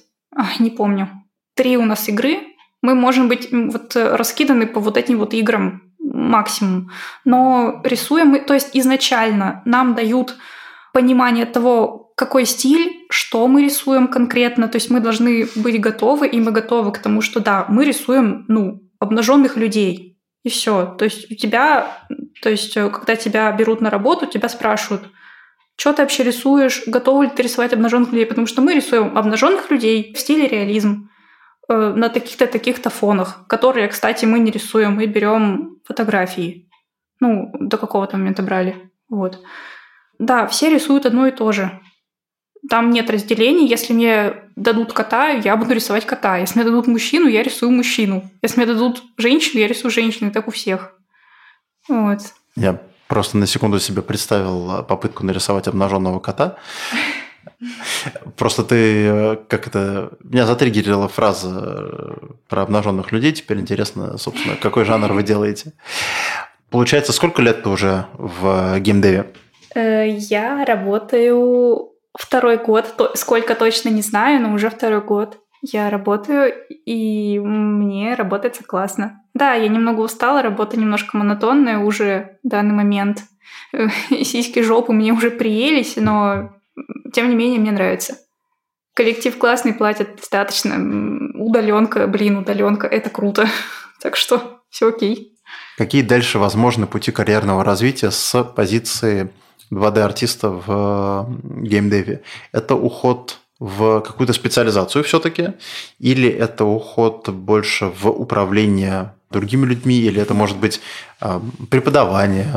[0.59, 1.09] не помню,
[1.55, 2.52] три у нас игры,
[2.83, 6.91] мы можем быть вот э, раскиданы по вот этим вот играм максимум.
[7.25, 10.35] Но рисуем мы, то есть изначально нам дают
[10.93, 14.67] понимание того, какой стиль, что мы рисуем конкретно.
[14.67, 18.45] То есть мы должны быть готовы, и мы готовы к тому, что да, мы рисуем,
[18.49, 20.19] ну, обнаженных людей.
[20.43, 20.93] И все.
[20.99, 21.87] То есть у тебя,
[22.41, 25.03] то есть э, когда тебя берут на работу, тебя спрашивают,
[25.77, 29.71] что ты вообще рисуешь, готовы ли ты рисовать обнаженных людей, потому что мы рисуем обнаженных
[29.71, 31.09] людей в стиле реализм.
[31.69, 36.69] Э, на таких-то таких-то фонах, которые, кстати, мы не рисуем, мы берем фотографии.
[37.19, 38.91] Ну, до какого-то момента брали.
[39.09, 39.39] Вот.
[40.19, 41.79] Да, все рисуют одно и то же.
[42.69, 43.67] Там нет разделений.
[43.67, 46.37] Если мне дадут кота, я буду рисовать кота.
[46.37, 48.29] Если мне дадут мужчину, я рисую мужчину.
[48.41, 50.31] Если мне дадут женщину, я рисую женщину.
[50.31, 50.93] Так у всех.
[51.87, 52.19] Вот.
[52.55, 56.57] Я просто на секунду себе представил попытку нарисовать обнаженного кота.
[58.37, 62.13] Просто ты, э, как это, меня затриггерила фраза э,
[62.49, 63.31] про обнаженных людей.
[63.31, 65.73] Теперь интересно, собственно, какой жанр вы делаете.
[66.69, 69.31] Получается, сколько лет ты уже в геймдеве?
[69.75, 72.93] Э, я работаю второй год.
[73.15, 79.21] Сколько точно не знаю, но уже второй год я работаю, и мне работается классно.
[79.33, 83.23] Да, я немного устала, работа немножко монотонная уже в данный момент.
[84.09, 86.53] Сиськи жопу мне уже приелись, но
[87.13, 88.17] тем не менее, мне нравится.
[88.95, 90.75] Коллектив классный, платят достаточно.
[91.35, 93.47] Удаленка, блин, удаленка, это круто.
[94.01, 95.37] Так что все окей.
[95.77, 99.29] Какие дальше возможны пути карьерного развития с позиции
[99.71, 101.29] 2D-артиста в
[101.61, 102.21] геймдеве?
[102.51, 105.53] Это уход в какую-то специализацию все-таки?
[105.99, 110.79] Или это уход больше в управление другими людьми, или это может быть
[111.21, 112.47] э, преподавание,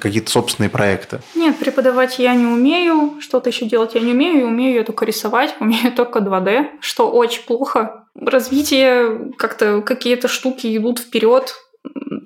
[0.00, 1.20] какие-то собственные проекты?
[1.34, 5.54] Нет, преподавать я не умею, что-то еще делать я не умею, умею я только рисовать,
[5.60, 8.04] умею только 2D, что очень плохо.
[8.14, 11.54] Развитие, как-то какие-то штуки идут вперед,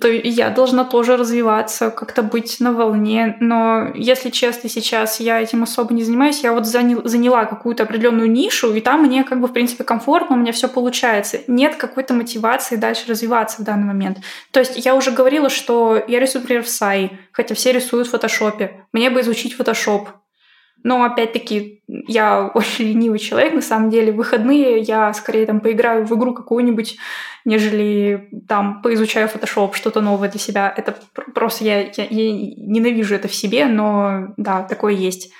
[0.00, 3.36] то я должна тоже развиваться, как-то быть на волне.
[3.40, 6.42] Но, если честно, сейчас я этим особо не занимаюсь.
[6.42, 10.38] Я вот заняла какую-то определенную нишу, и там мне как бы, в принципе, комфортно, у
[10.38, 11.40] меня все получается.
[11.46, 14.18] Нет какой-то мотивации дальше развиваться в данный момент.
[14.50, 18.10] То есть я уже говорила, что я рисую, например, в Сай, хотя все рисуют в
[18.10, 18.84] фотошопе.
[18.92, 20.08] Мне бы изучить фотошоп.
[20.82, 24.12] Но опять-таки я очень ленивый человек, на самом деле.
[24.12, 26.96] В выходные я скорее там поиграю в игру какую-нибудь,
[27.44, 30.72] нежели там поизучаю Photoshop, что-то новое для себя.
[30.74, 30.96] Это
[31.34, 35.32] просто я, я, я ненавижу это в себе, но да, такое есть.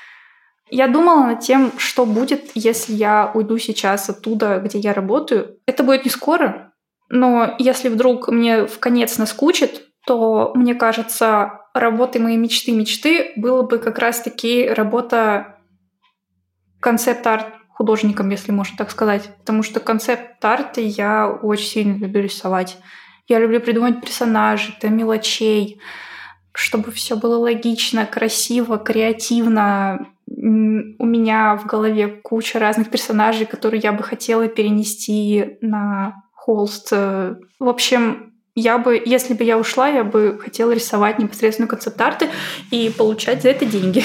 [0.71, 5.59] Я думала над тем, что будет, если я уйду сейчас оттуда, где я работаю.
[5.67, 6.73] Это будет не скоро,
[7.09, 13.79] но если вдруг мне в конец наскучит, то, мне кажется, работой моей мечты-мечты было бы
[13.79, 15.59] как раз-таки работа
[16.81, 19.35] концепт-арт художником, если можно так сказать.
[19.39, 22.79] Потому что концепт-арты я очень сильно люблю рисовать.
[23.29, 25.81] Я люблю придумать персонажей, до мелочей,
[26.53, 33.93] чтобы все было логично, красиво, креативно, у меня в голове куча разных персонажей, которые я
[33.93, 36.93] бы хотела перенести на холст.
[36.93, 38.30] В общем,
[38.61, 42.29] я бы, если бы я ушла, я бы хотела рисовать непосредственно концепт-арты
[42.71, 44.05] и получать за это деньги.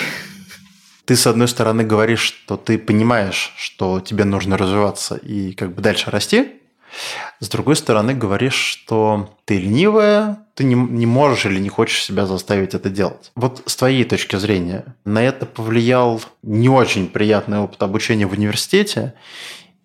[1.06, 5.82] Ты, с одной стороны, говоришь, что ты понимаешь, что тебе нужно развиваться и как бы
[5.82, 6.54] дальше расти,
[7.40, 12.26] с другой стороны, говоришь, что ты ленивая, ты не, не можешь или не хочешь себя
[12.26, 13.32] заставить это делать.
[13.36, 19.14] Вот с твоей точки зрения, на это повлиял не очень приятный опыт обучения в университете,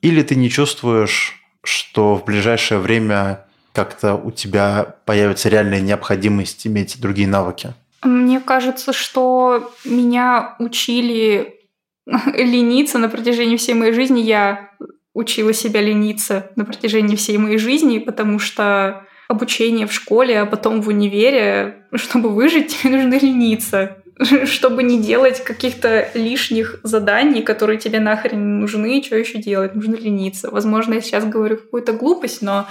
[0.01, 7.01] или ты не чувствуешь, что в ближайшее время как-то у тебя появится реальная необходимость иметь
[7.01, 7.75] другие навыки?
[8.03, 11.61] Мне кажется, что меня учили
[12.07, 14.21] лениться на протяжении всей моей жизни.
[14.21, 14.71] Я
[15.13, 20.81] учила себя лениться на протяжении всей моей жизни, потому что обучение в школе, а потом
[20.81, 23.97] в универе, чтобы выжить, тебе нужно лениться
[24.45, 29.75] чтобы не делать каких-то лишних заданий, которые тебе нахрен не нужны, что еще делать?
[29.75, 30.51] Нужно лениться.
[30.51, 32.67] Возможно, я сейчас говорю какую-то глупость, но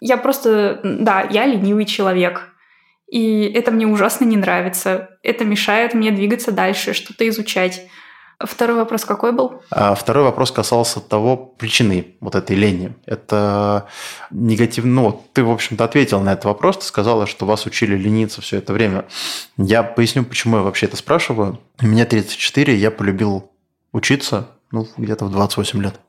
[0.00, 2.52] я просто, да, я ленивый человек.
[3.10, 5.10] И это мне ужасно не нравится.
[5.22, 7.86] Это мешает мне двигаться дальше, что-то изучать.
[8.38, 9.62] Второй вопрос какой был?
[9.70, 12.94] А второй вопрос касался того причины вот этой лени.
[13.06, 13.88] Это
[14.30, 14.92] негативно.
[14.92, 16.78] Ну, ты, в общем-то, ответил на этот вопрос.
[16.78, 19.06] Ты сказала, что вас учили лениться все это время.
[19.56, 21.60] Я поясню, почему я вообще это спрашиваю.
[21.80, 23.50] Мне 34, я полюбил
[23.92, 26.00] учиться, ну, где-то в 28 лет.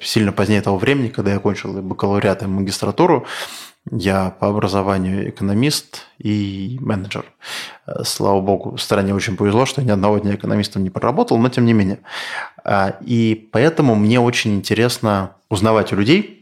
[0.00, 3.26] Сильно позднее того времени, когда я окончил бакалавриат и магистратуру,
[3.90, 7.24] я по образованию экономист и менеджер.
[8.02, 11.64] Слава богу, стране очень повезло, что я ни одного дня экономистом не проработал, но тем
[11.66, 12.00] не менее.
[12.64, 16.35] А, и поэтому мне очень интересно узнавать у людей,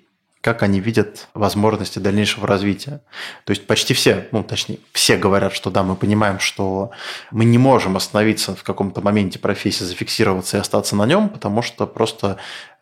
[0.44, 3.00] как они видят возможности дальнейшего развития.
[3.46, 6.90] То есть почти все, ну точнее, все говорят, что да, мы понимаем, что
[7.30, 11.86] мы не можем остановиться в каком-то моменте профессии, зафиксироваться и остаться на нем, потому что
[11.86, 12.36] просто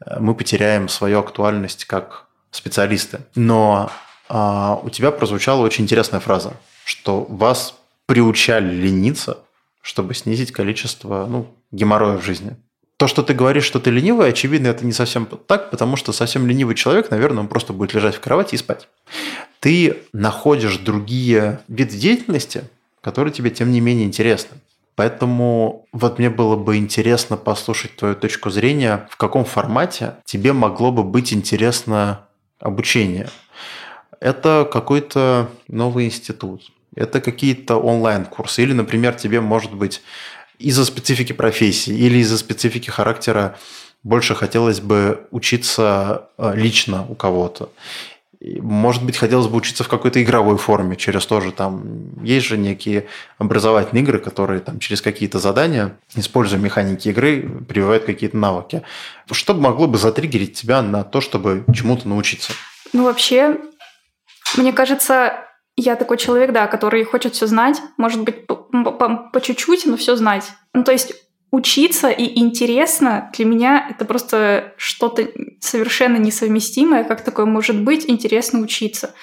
[0.05, 3.21] э, мы потеряем свою актуальность как специалисты.
[3.37, 3.93] Но
[4.29, 6.55] а, у тебя прозвучала очень интересная фраза,
[6.85, 9.39] что вас приучали лениться,
[9.83, 12.57] чтобы снизить количество ну, геморроя в жизни.
[12.97, 16.47] То, что ты говоришь, что ты ленивый, очевидно, это не совсем так, потому что совсем
[16.47, 18.89] ленивый человек, наверное, он просто будет лежать в кровати и спать.
[19.61, 22.65] Ты находишь другие виды деятельности,
[23.01, 24.57] которые тебе, тем не менее, интересны.
[24.95, 30.93] Поэтому вот мне было бы интересно послушать твою точку зрения, в каком формате тебе могло
[30.93, 32.27] бы быть интересно
[32.61, 33.31] обучение
[34.23, 40.01] это какой-то новый институт, это какие-то онлайн-курсы, или, например, тебе может быть
[40.63, 43.57] из-за специфики профессии или из-за специфики характера
[44.03, 47.71] больше хотелось бы учиться э, лично у кого-то.
[48.41, 53.07] Может быть, хотелось бы учиться в какой-то игровой форме, через тоже там есть же некие
[53.39, 58.83] образовательные игры, которые там через какие-то задания, используя механики игры, прививают какие-то навыки.
[59.31, 62.53] Что могло бы затриггерить тебя на то, чтобы чему-то научиться?
[62.93, 63.59] Ну, вообще,
[64.57, 65.35] мне кажется,
[65.83, 70.45] я такой человек, да, который хочет все знать, может быть, по, чуть-чуть, но все знать.
[70.73, 71.13] Ну, то есть
[71.51, 75.29] учиться и интересно для меня это просто что-то
[75.61, 79.15] совершенно несовместимое, как такое может быть интересно учиться.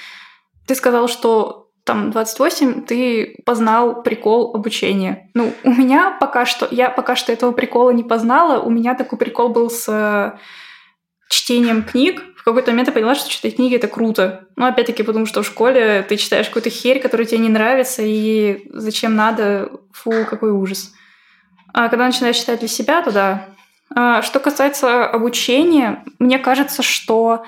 [0.68, 5.32] Ты сказал, что там 28 ты познал прикол обучения.
[5.34, 9.18] Ну, у меня пока что, я пока что этого прикола не познала, у меня такой
[9.18, 10.38] прикол был с
[11.30, 14.48] чтением книг, в какой-то момент я поняла, что читать книги— это круто.
[14.56, 18.66] Ну, опять-таки, потому что в школе ты читаешь какую-то херь, которая тебе не нравится, и
[18.72, 20.94] зачем надо, фу, какой ужас.
[21.74, 23.50] А когда начинаешь читать для себя, то да.
[23.94, 27.44] А что касается обучения, мне кажется, что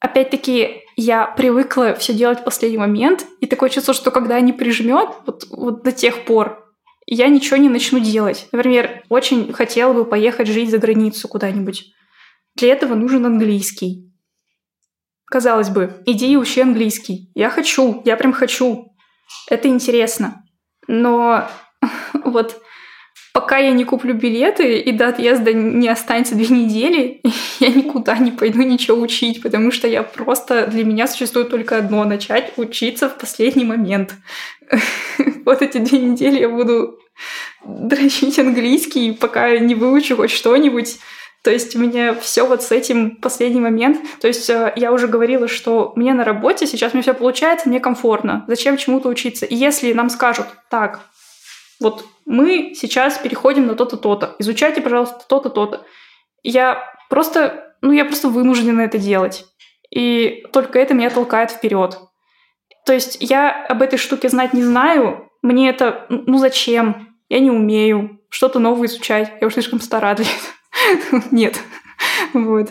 [0.00, 5.10] опять-таки я привыкла все делать в последний момент, и такое чувство, что когда не прижмет,
[5.26, 6.66] вот, вот до тех пор,
[7.04, 8.48] я ничего не начну делать.
[8.50, 11.92] Например, очень хотела бы поехать жить за границу куда-нибудь.
[12.58, 14.12] Для этого нужен английский.
[15.26, 17.30] Казалось бы, иди и учи английский.
[17.34, 18.96] Я хочу, я прям хочу.
[19.48, 20.44] Это интересно.
[20.88, 21.48] Но
[22.24, 22.60] вот
[23.32, 27.20] пока я не куплю билеты и до отъезда не останется две недели,
[27.60, 32.04] я никуда не пойду ничего учить, потому что я просто для меня существует только одно—
[32.06, 34.14] начать учиться в последний момент.
[35.44, 36.98] Вот эти две недели я буду
[37.64, 40.98] дрочить английский, пока не выучу хоть что-нибудь.
[41.44, 44.00] То есть у меня все вот с этим последний момент.
[44.20, 47.80] То есть э, я уже говорила, что мне на работе сейчас мне все получается, мне
[47.80, 48.44] комфортно.
[48.48, 49.46] Зачем чему-то учиться?
[49.46, 51.00] И если нам скажут, так,
[51.80, 55.84] вот мы сейчас переходим на то-то, то-то, изучайте, пожалуйста, то-то, то-то.
[56.42, 59.44] Я просто, ну, я просто вынуждена это делать.
[59.90, 61.98] И только это меня толкает вперед.
[62.84, 67.16] То есть я об этой штуке знать не знаю, мне это, ну зачем?
[67.28, 70.57] Я не умею что-то новое изучать, я уже слишком стара для этого.
[71.30, 71.60] Нет.
[72.32, 72.70] Вот.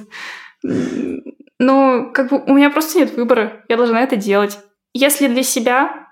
[1.59, 4.59] Но как бы у меня просто нет выбора, я должна это делать.
[4.93, 6.07] Если для себя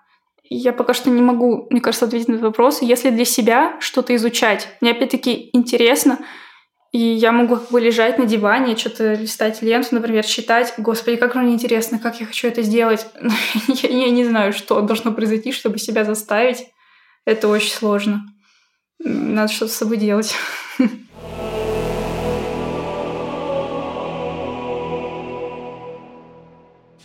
[0.50, 2.82] я пока что не могу, мне кажется, ответить на этот вопрос.
[2.82, 6.20] Если для себя что-то изучать, мне опять-таки интересно,
[6.92, 10.74] и я могу как бы лежать на диване, что-то листать ленту, например, читать.
[10.78, 13.06] Господи, как мне интересно, как я хочу это сделать.
[13.68, 16.68] я, я не знаю, что должно произойти, чтобы себя заставить.
[17.26, 18.24] Это очень сложно.
[19.00, 20.34] Надо что-то с собой делать.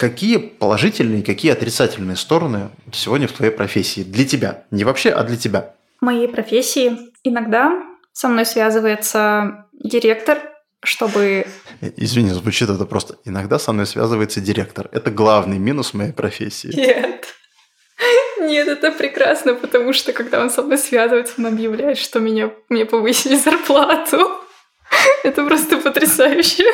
[0.00, 4.00] Какие положительные, какие отрицательные стороны сегодня в твоей профессии?
[4.00, 4.64] Для тебя.
[4.70, 5.74] Не вообще, а для тебя.
[6.00, 7.70] В моей профессии иногда
[8.14, 10.38] со мной связывается директор,
[10.82, 11.44] чтобы...
[11.98, 13.18] Извини, звучит это просто.
[13.26, 14.88] Иногда со мной связывается директор.
[14.90, 16.74] Это главный минус моей профессии.
[16.74, 17.26] Нет.
[18.40, 22.86] Нет, это прекрасно, потому что когда он со мной связывается, он объявляет, что меня, мне
[22.86, 24.16] повысили зарплату.
[25.24, 26.64] Это просто потрясающе,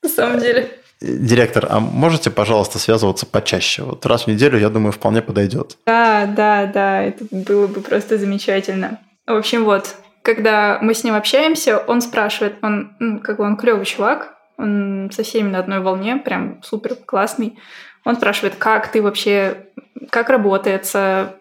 [0.00, 0.78] на самом деле.
[1.02, 3.82] Директор, а можете, пожалуйста, связываться почаще?
[3.82, 5.76] Вот раз в неделю, я думаю, вполне подойдет.
[5.86, 9.00] Да, да, да, это было бы просто замечательно.
[9.26, 13.56] В общем, вот, когда мы с ним общаемся, он спрашивает, он, ну, как бы он
[13.56, 17.58] клевый чувак, он со всеми на одной волне, прям супер классный.
[18.04, 19.66] Он спрашивает, как ты вообще,
[20.10, 21.34] как работается.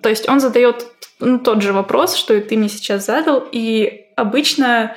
[0.00, 0.86] То есть он задает
[1.20, 4.96] ну, тот же вопрос, что и ты мне сейчас задал, и обычно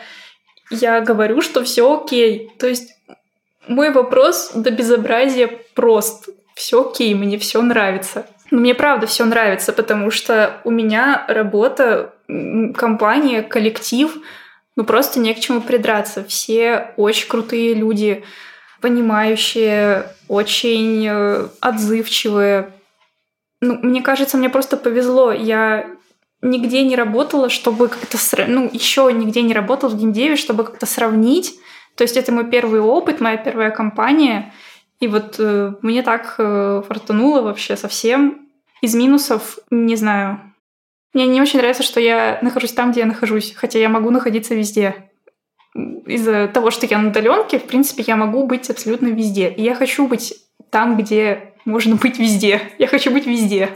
[0.69, 2.51] я говорю, что все окей.
[2.57, 2.93] То есть
[3.67, 6.29] мой вопрос до безобразия прост.
[6.55, 8.25] Все окей, мне все нравится.
[8.49, 14.15] Но мне правда все нравится, потому что у меня работа, компания, коллектив,
[14.75, 16.23] ну просто не к чему придраться.
[16.23, 18.23] Все очень крутые люди,
[18.79, 22.71] понимающие, очень э, отзывчивые.
[23.59, 25.31] Ну, мне кажется, мне просто повезло.
[25.31, 25.87] Я
[26.41, 28.17] нигде не работала, чтобы как-то...
[28.47, 31.55] Ну, еще нигде не работала в геймдеве, чтобы как-то сравнить
[31.97, 34.53] то есть это мой первый опыт, моя первая компания.
[34.99, 38.47] И вот э, мне так э, фартануло вообще совсем.
[38.81, 40.39] Из минусов, не знаю.
[41.13, 44.53] Мне не очень нравится, что я нахожусь там, где я нахожусь, хотя я могу находиться
[44.53, 45.09] везде.
[46.05, 49.49] Из-за того, что я на удаленке, в принципе, я могу быть абсолютно везде.
[49.49, 50.35] И я хочу быть
[50.69, 52.61] там, где можно быть везде.
[52.77, 53.69] Я хочу быть везде.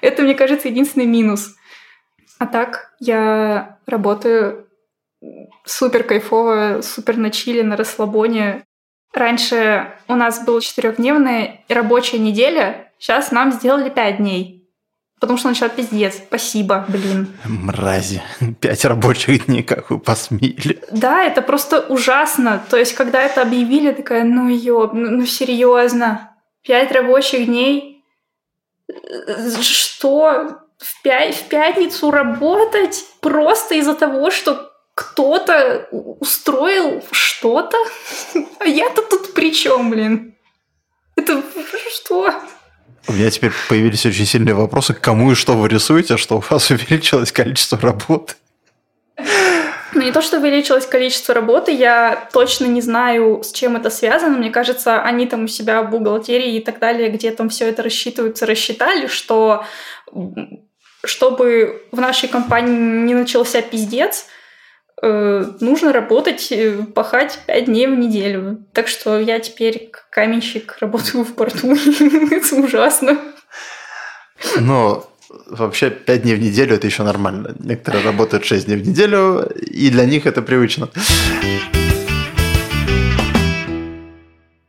[0.00, 1.54] Это, мне кажется, единственный минус.
[2.38, 4.66] А так, я работаю
[5.64, 8.64] супер кайфово, супер на чили, на расслабоне.
[9.12, 14.62] Раньше у нас была четырехдневная рабочая неделя, сейчас нам сделали пять дней.
[15.22, 16.16] Потому что начала пиздец.
[16.16, 17.28] Спасибо, блин.
[17.44, 18.20] Мрази.
[18.60, 20.82] Пять рабочих дней, как вы посмели.
[20.90, 22.60] Да, это просто ужасно.
[22.68, 26.34] То есть, когда это объявили, такая, ну ёб, ну, ну серьезно.
[26.66, 28.04] Пять рабочих дней?
[29.60, 30.58] Что?
[30.78, 33.04] В, пя- в пятницу работать?
[33.20, 37.76] Просто из-за того, что кто-то устроил что-то,
[38.58, 40.34] а я-то тут при чем, блин?
[41.16, 41.42] Это
[41.90, 42.32] что?
[43.08, 46.70] У меня теперь появились очень сильные вопросы, кому и что вы рисуете, что у вас
[46.70, 48.34] увеличилось количество работы.
[49.94, 54.38] Ну, не то, что увеличилось количество работы, я точно не знаю, с чем это связано.
[54.38, 57.82] Мне кажется, они там у себя в бухгалтерии и так далее, где там все это
[57.82, 59.66] рассчитывается, рассчитали, что
[61.04, 64.26] чтобы в нашей компании не начался пиздец,
[65.02, 68.64] нужно работать, э, пахать пять дней в неделю.
[68.72, 71.72] Так что я теперь каменщик, работаю в порту.
[72.30, 73.18] Это ужасно.
[74.60, 75.08] Но
[75.46, 77.54] вообще пять дней в неделю это еще нормально.
[77.58, 80.88] Некоторые работают шесть дней в неделю, и для них это привычно.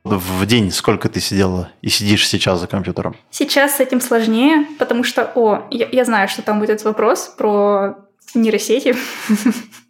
[0.04, 3.16] В день сколько ты сидела и сидишь сейчас за компьютером?
[3.32, 7.98] Сейчас с этим сложнее, потому что, о, я, я знаю, что там будет вопрос про
[8.36, 8.96] нейросети.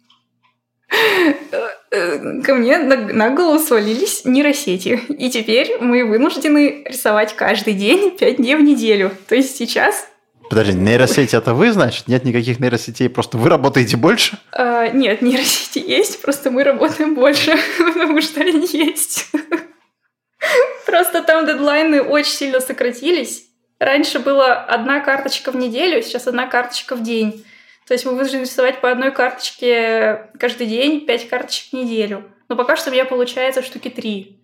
[1.90, 5.00] ко мне на, на голову свалились нейросети.
[5.08, 9.12] И теперь мы вынуждены рисовать каждый день, пять дней в неделю.
[9.28, 10.06] То есть сейчас
[10.50, 12.06] Подожди, нейросети это вы, значит?
[12.06, 14.38] Нет никаких нейросетей, просто вы работаете больше?
[14.52, 19.30] А, нет, нейросети есть, просто мы работаем больше, потому что они есть.
[20.86, 23.44] Просто там дедлайны очень сильно сократились.
[23.80, 27.44] Раньше была одна карточка в неделю, сейчас одна карточка в день.
[27.86, 32.24] То есть мы вынуждены рисовать по одной карточке каждый день, пять карточек в неделю.
[32.48, 34.40] Но пока что у меня получается штуки три.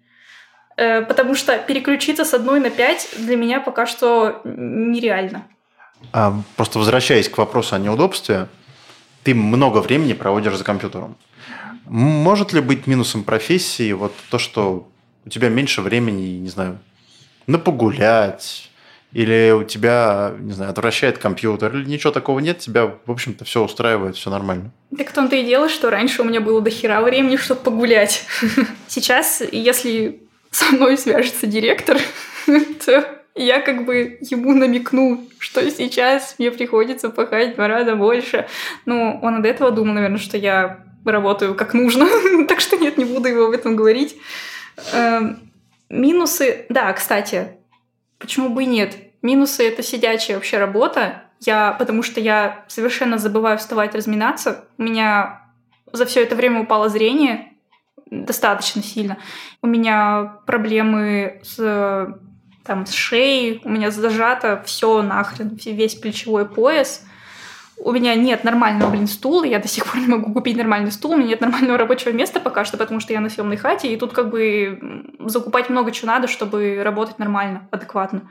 [0.76, 5.47] Э, потому что переключиться с одной на пять для меня пока что нереально.
[6.12, 8.49] А, просто возвращаясь к вопросу о неудобстве,
[9.22, 11.16] ты много времени проводишь за компьютером.
[11.84, 14.88] Может ли быть минусом профессии вот то, что
[15.26, 16.78] у тебя меньше времени, не знаю,
[17.47, 18.69] на погулять,
[19.12, 23.64] или у тебя, не знаю, отвращает компьютер, или ничего такого нет, тебя, в общем-то, все
[23.64, 24.70] устраивает, все нормально.
[24.96, 28.24] Так в том-то и дело, что раньше у меня было до хера времени, чтобы погулять.
[28.86, 31.98] Сейчас, если со мной свяжется директор,
[32.86, 38.46] то я как бы ему намекну, что сейчас мне приходится пахать два раза больше.
[38.86, 42.08] Ну, он от этого думал, наверное, что я работаю как нужно,
[42.48, 44.16] так что нет, не буду его об этом говорить.
[44.92, 45.38] Эм,
[45.88, 47.59] минусы, да, кстати,
[48.20, 48.96] почему бы и нет?
[49.22, 54.66] Минусы— это сидячая вообще работа, я, потому что я совершенно забываю вставать, разминаться.
[54.78, 55.42] У меня
[55.92, 57.48] за все это время упало зрение
[58.10, 59.18] достаточно сильно.
[59.62, 62.16] У меня проблемы с
[62.64, 67.04] там с шеей, у меня зажато все нахрен, весь плечевой пояс.
[67.82, 71.12] У меня нет нормального, блин, стула, я до сих пор не могу купить нормальный стул,
[71.12, 73.96] у меня нет нормального рабочего места пока что, потому что я на съемной хате, и
[73.96, 78.22] тут как бы закупать много чего надо, чтобы работать нормально, адекватно.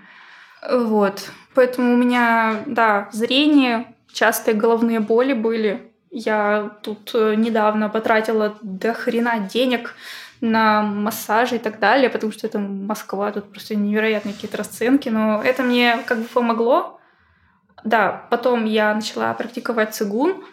[0.70, 1.32] Вот.
[1.56, 5.92] Поэтому у меня, да, зрение, частые головные боли были.
[6.12, 9.96] Я тут э, недавно потратила до хрена денег
[10.42, 15.42] на массажи и так далее, потому что это Москва, тут просто невероятные какие-то расценки, но
[15.44, 16.99] это мне как бы помогло.
[17.84, 20.44] Да, потом я начала практиковать цигун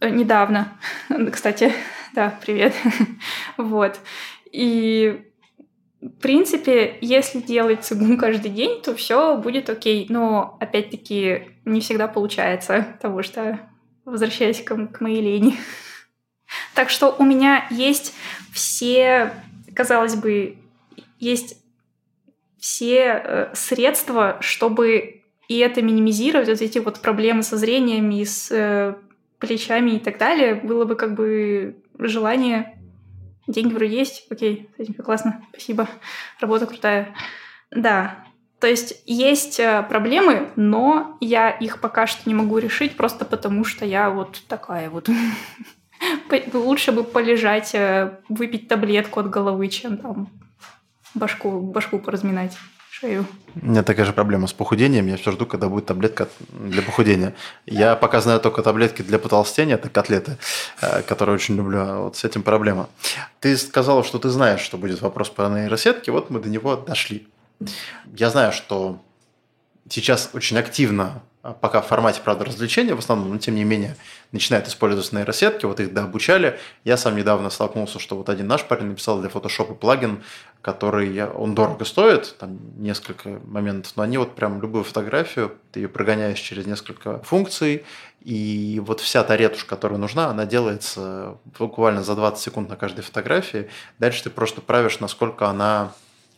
[0.00, 0.72] э, недавно,
[1.32, 1.72] кстати,
[2.14, 2.74] да, привет,
[3.56, 3.98] вот.
[4.52, 5.26] И
[6.00, 10.06] в принципе, если делать цигун каждый день, то все будет окей.
[10.08, 13.58] Но опять-таки не всегда получается, потому что
[14.04, 15.58] возвращаясь к, к моей лени.
[16.74, 18.14] Так что у меня есть
[18.52, 19.32] все,
[19.74, 20.58] казалось бы,
[21.18, 21.60] есть
[22.56, 25.15] все э, средства, чтобы
[25.48, 28.94] и это минимизировать, вот эти вот проблемы со зрением и с э,
[29.38, 32.78] плечами и так далее, было бы как бы желание.
[33.46, 35.88] Деньги вроде есть, окей, с этим классно, спасибо,
[36.40, 37.14] работа крутая.
[37.70, 38.24] Да,
[38.58, 43.64] то есть есть э, проблемы, но я их пока что не могу решить просто потому,
[43.64, 45.08] что я вот такая вот.
[46.52, 50.28] Лучше бы полежать, э, выпить таблетку от головы, чем там
[51.14, 52.56] башку, башку поразминать
[53.00, 53.26] шею.
[53.62, 55.06] У меня такая же проблема с похудением.
[55.06, 57.34] Я все жду, когда будет таблетка для похудения.
[57.66, 60.38] Я пока знаю только таблетки для потолстения, это котлеты,
[60.80, 61.78] э, которые очень люблю.
[61.80, 62.88] А вот с этим проблема.
[63.40, 66.10] Ты сказала, что ты знаешь, что будет вопрос по нейросетке.
[66.10, 67.26] Вот мы до него дошли.
[68.14, 68.98] Я знаю, что
[69.88, 71.22] сейчас очень активно
[71.52, 73.96] пока в формате, правда, развлечения в основном, но тем не менее
[74.32, 76.58] начинают использоваться нейросетки, вот их дообучали.
[76.84, 80.22] Я сам недавно столкнулся, что вот один наш парень написал для Photoshop плагин,
[80.62, 85.88] который, он дорого стоит, там несколько моментов, но они вот прям любую фотографию, ты ее
[85.88, 87.84] прогоняешь через несколько функций,
[88.20, 93.02] и вот вся та ретушь, которая нужна, она делается буквально за 20 секунд на каждой
[93.02, 93.70] фотографии.
[94.00, 95.92] Дальше ты просто правишь, насколько она,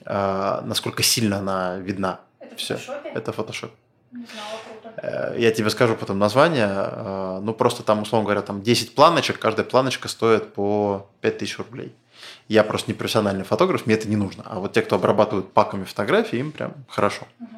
[0.05, 2.21] э, насколько сильно она видна.
[2.41, 2.79] Это Все.
[3.15, 3.71] Это Photoshop.
[4.13, 4.59] Не знала,
[5.03, 6.69] Э, я тебе скажу потом название.
[6.69, 11.95] Э, ну, просто там, условно говоря, там 10 планочек, каждая планочка стоит по 5000 рублей.
[12.49, 14.43] Я просто не профессиональный фотограф, мне это не нужно.
[14.47, 17.29] А вот те, кто обрабатывают паками фотографии, им прям хорошо.
[17.39, 17.49] Угу.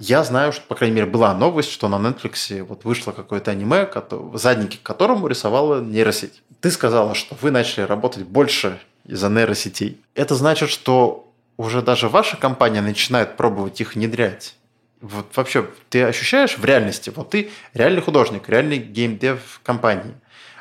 [0.00, 3.88] Я знаю, что, по крайней мере, была новость, что на Netflix вот вышло какое-то аниме,
[4.34, 6.42] задники к которому рисовала нейросеть.
[6.60, 10.02] Ты сказала, что вы начали работать больше из-за нейросетей.
[10.14, 14.56] Это значит, что уже даже ваша компания начинает пробовать их внедрять
[15.04, 20.14] вот вообще ты ощущаешь в реальности, вот ты реальный художник, реальный геймдев компании,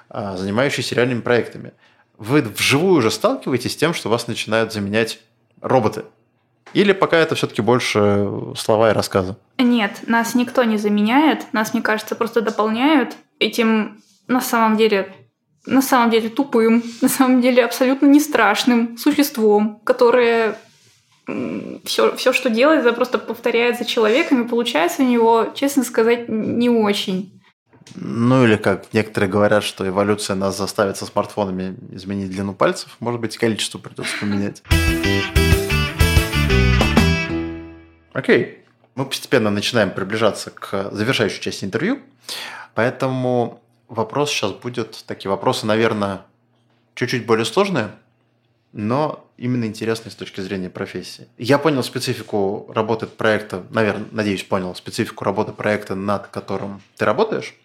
[0.10, 1.72] а, занимающийся реальными проектами.
[2.18, 5.20] Вы вживую уже сталкиваетесь с тем, что вас начинают заменять
[5.62, 6.04] роботы?
[6.74, 8.28] Или пока это все-таки больше
[8.58, 9.38] слова и рассказы?
[9.58, 15.14] Нет, нас никто не заменяет, нас, мне кажется, просто дополняют этим на самом деле
[15.66, 20.58] на самом деле тупым, на самом деле абсолютно не страшным существом, которое
[21.26, 26.28] все, все, что делает, это просто повторяет за человеком, и получается у него, честно сказать,
[26.28, 27.42] не очень.
[27.96, 33.22] Ну или как некоторые говорят, что эволюция нас заставит со смартфонами изменить длину пальцев, может
[33.22, 34.64] быть, количество придется поменять.
[38.14, 38.60] Окей.
[38.96, 42.00] Мы постепенно начинаем приближаться к завершающей части интервью,
[42.76, 46.22] поэтому вопрос сейчас будет, такие вопросы, наверное,
[46.94, 47.90] чуть-чуть более сложные,
[48.74, 51.28] но именно интересные с точки зрения профессии.
[51.38, 57.56] Я понял специфику работы проекта, наверное, надеюсь, понял специфику работы проекта, над которым ты работаешь,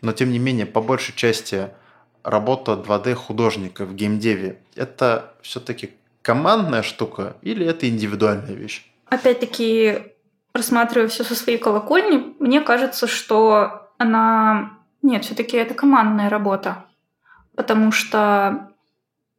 [0.00, 1.70] но тем не менее, по большей части
[2.22, 5.92] работа 2D художника в геймдеве– это все-таки
[6.22, 8.90] командная штука или это индивидуальная вещь?
[9.06, 10.14] Опять-таки,
[10.54, 14.78] рассматривая все со своей колокольни, мне кажется, что она...
[15.02, 16.86] Нет, все-таки это командная работа.
[17.54, 18.73] Потому что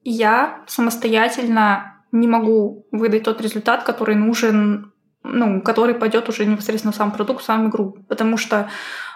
[0.06, 4.94] я самостоятельно не могу выдать тот результат, который нужен,
[5.24, 7.98] ну, который пойдет уже непосредственно в сам продукт, в сам игру.
[8.08, 8.70] Потому что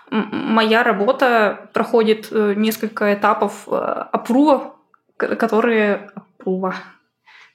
[0.09, 4.75] моя работа проходит э, несколько этапов опрува,
[5.19, 6.11] э, которые...
[6.15, 6.75] Опрува,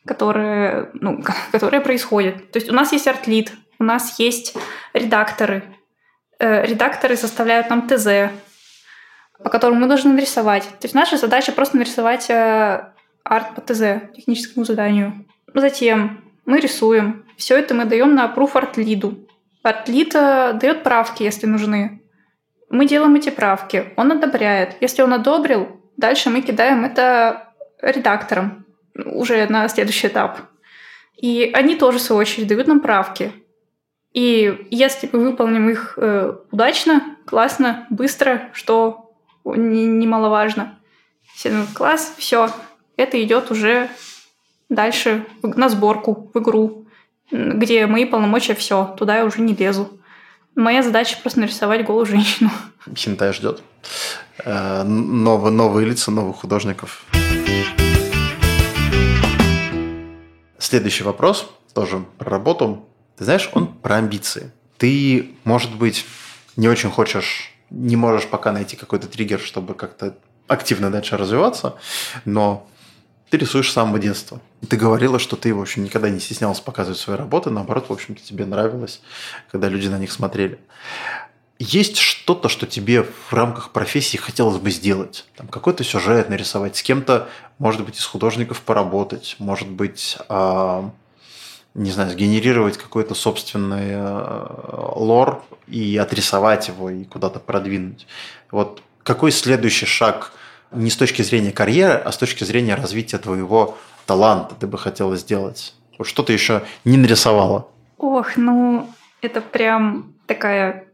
[0.06, 1.22] которые, ну,
[1.52, 2.52] которые происходят.
[2.52, 4.56] То есть у нас есть артлит, у нас есть
[4.92, 5.64] редакторы.
[6.38, 8.30] Э, редакторы составляют нам ТЗ,
[9.42, 10.62] по которому мы должны нарисовать.
[10.64, 12.30] То есть наша задача просто нарисовать
[13.24, 15.26] арт по ТЗ, техническому заданию.
[15.52, 17.24] Затем мы рисуем.
[17.36, 19.26] Все это мы даем на approve артлиду.
[19.62, 22.02] Артлид дает правки, если нужны.
[22.70, 24.76] Мы делаем эти правки, он одобряет.
[24.80, 30.38] Если он одобрил, дальше мы кидаем это редакторам уже на следующий этап.
[31.16, 33.32] И они тоже, в свою очередь, дают нам правки.
[34.12, 39.12] И если мы выполним их э, удачно, классно, быстро, что
[39.44, 40.78] немаловажно,
[41.74, 42.48] класс, все,
[42.96, 43.90] это идет уже
[44.68, 46.86] дальше на сборку, в игру,
[47.30, 50.00] где мои полномочия все, туда я уже не лезу.
[50.54, 52.50] Моя задача просто нарисовать голую женщину.
[52.94, 53.62] Хинтай ждет.
[54.44, 57.04] Э, новые, новые лица, новых художников.
[60.58, 62.88] Следующий вопрос, тоже про работу.
[63.16, 64.52] Ты знаешь, он про амбиции.
[64.78, 66.06] Ты, может быть,
[66.56, 70.16] не очень хочешь, не можешь пока найти какой-то триггер, чтобы как-то
[70.46, 71.76] активно дальше развиваться,
[72.24, 72.68] но
[73.34, 74.40] ты рисуешь с самого детства.
[74.68, 78.22] Ты говорила, что ты, в общем, никогда не стеснялась показывать свои работы, наоборот, в общем-то,
[78.22, 79.00] тебе нравилось,
[79.50, 80.60] когда люди на них смотрели.
[81.58, 85.26] Есть что-то, что тебе в рамках профессии хотелось бы сделать?
[85.36, 87.28] Там какой-то сюжет нарисовать, с кем-то,
[87.58, 90.82] может быть, из художников поработать, может быть, э,
[91.74, 94.46] не знаю, сгенерировать какой-то собственный э,
[94.94, 98.06] лор и отрисовать его и куда-то продвинуть.
[98.52, 100.30] Вот какой следующий шаг–
[100.74, 105.16] не с точки зрения карьеры, а с точки зрения развития твоего таланта ты бы хотела
[105.16, 105.74] сделать?
[105.98, 107.68] Вот что ты еще не нарисовала?
[107.98, 108.88] Ох, ну
[109.22, 110.86] это прям такая...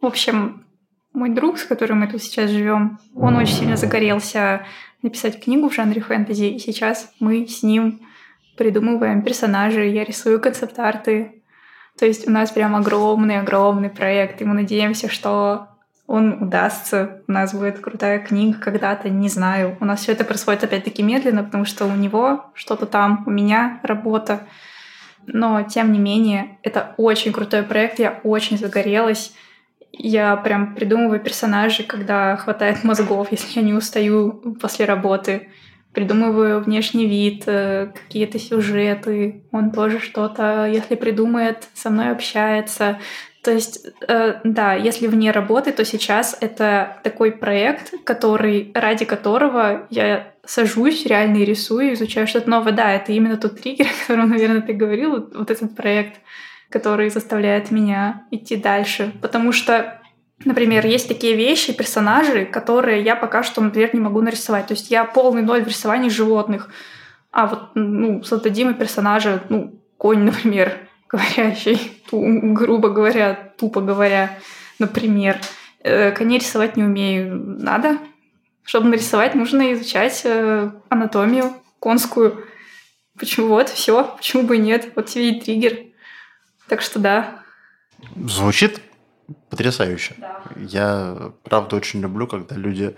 [0.00, 0.64] В общем,
[1.12, 4.66] мой друг, с которым мы тут сейчас живем, он очень сильно загорелся
[5.02, 8.00] написать книгу в жанре фэнтези, и сейчас мы с ним
[8.56, 11.42] придумываем персонажей, я рисую концепт-арты.
[11.98, 15.68] То есть у нас прям огромный-огромный проект, и мы надеемся, что
[16.06, 19.76] он удастся, у нас будет крутая книга когда-то, не знаю.
[19.80, 23.80] У нас все это происходит опять-таки медленно, потому что у него что-то там, у меня
[23.82, 24.46] работа.
[25.26, 29.34] Но, тем не менее, это очень крутой проект, я очень загорелась.
[29.90, 35.48] Я прям придумываю персонажей, когда хватает мозгов, если я не устаю после работы.
[35.92, 39.42] Придумываю внешний вид, э, какие-то сюжеты.
[39.50, 42.98] Он тоже что-то, если придумает, со мной общается.
[43.46, 49.86] То есть, э, да, если вне работы, то сейчас это такой проект, который, ради которого
[49.88, 52.72] я сажусь, реально рисую, изучаю что-то новое.
[52.72, 56.20] Да, это именно тот триггер, о котором, наверное, ты говорил, вот этот проект,
[56.70, 59.12] который заставляет меня идти дальше.
[59.22, 60.00] Потому что
[60.44, 64.66] Например, есть такие вещи, персонажи, которые я пока что, например, не могу нарисовать.
[64.66, 66.68] То есть я полный ноль в рисовании животных.
[67.30, 74.38] А вот, ну, создадим персонажа, ну, конь, например, говорящий, грубо говоря, тупо говоря,
[74.78, 75.38] например.
[75.80, 77.36] Э, коней рисовать не умею.
[77.36, 77.98] Надо.
[78.64, 82.44] Чтобы нарисовать, нужно изучать э, анатомию конскую.
[83.16, 84.92] Почему вот, все, почему бы и нет?
[84.96, 85.78] Вот тебе и триггер.
[86.68, 87.42] Так что да.
[88.16, 88.80] Звучит
[89.48, 90.16] потрясающе.
[90.18, 90.42] Да.
[90.56, 92.96] Я, правда, очень люблю, когда люди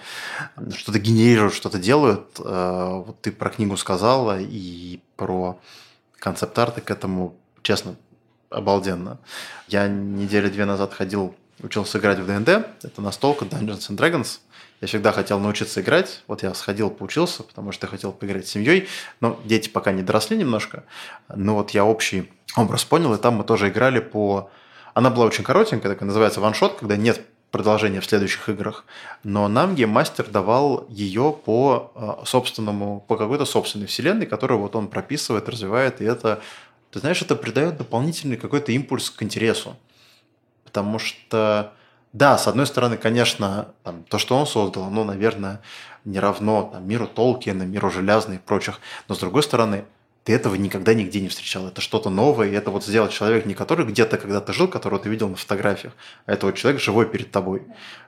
[0.75, 2.41] что-то генерируют, что-то делают.
[2.41, 5.61] Э, вот ты про книгу сказала и про
[6.19, 7.37] концепт-арты к этому
[7.69, 7.97] честно,
[8.49, 9.19] обалденно.
[9.67, 12.67] Я недели две назад ходил, учился играть в ДНД.
[12.83, 14.39] Это настолка Dungeons and Dragons.
[14.81, 16.23] Я всегда хотел научиться играть.
[16.29, 18.89] Вот я сходил, поучился, потому что я хотел поиграть с семьей.
[19.21, 20.85] Но дети пока не доросли немножко.
[21.29, 24.49] Но вот я общий образ понял, и там мы тоже играли по...
[24.95, 28.85] Она была очень коротенькая, такая называется ваншот, когда нет продолжения в следующих играх.
[29.25, 34.89] Но нам гейммастер давал ее по э, собственному, по какой-то собственной вселенной, которую вот он
[34.89, 36.41] прописывает, развивает, и это
[36.91, 39.77] ты знаешь, это придает дополнительный какой-то импульс к интересу.
[40.65, 41.73] потому что,
[42.13, 45.61] да, с одной стороны, конечно, там, то, что он создал, оно, наверное,
[46.05, 49.85] не равно там, миру Толкина, миру Железной и прочих, но с другой стороны,
[50.25, 51.67] ты этого никогда нигде не встречал.
[51.67, 55.09] Это что-то новое, и это вот сделал человек не который где-то когда-то жил, которого ты
[55.09, 55.95] видел на фотографиях,
[56.27, 57.63] а это вот человек живой перед тобой.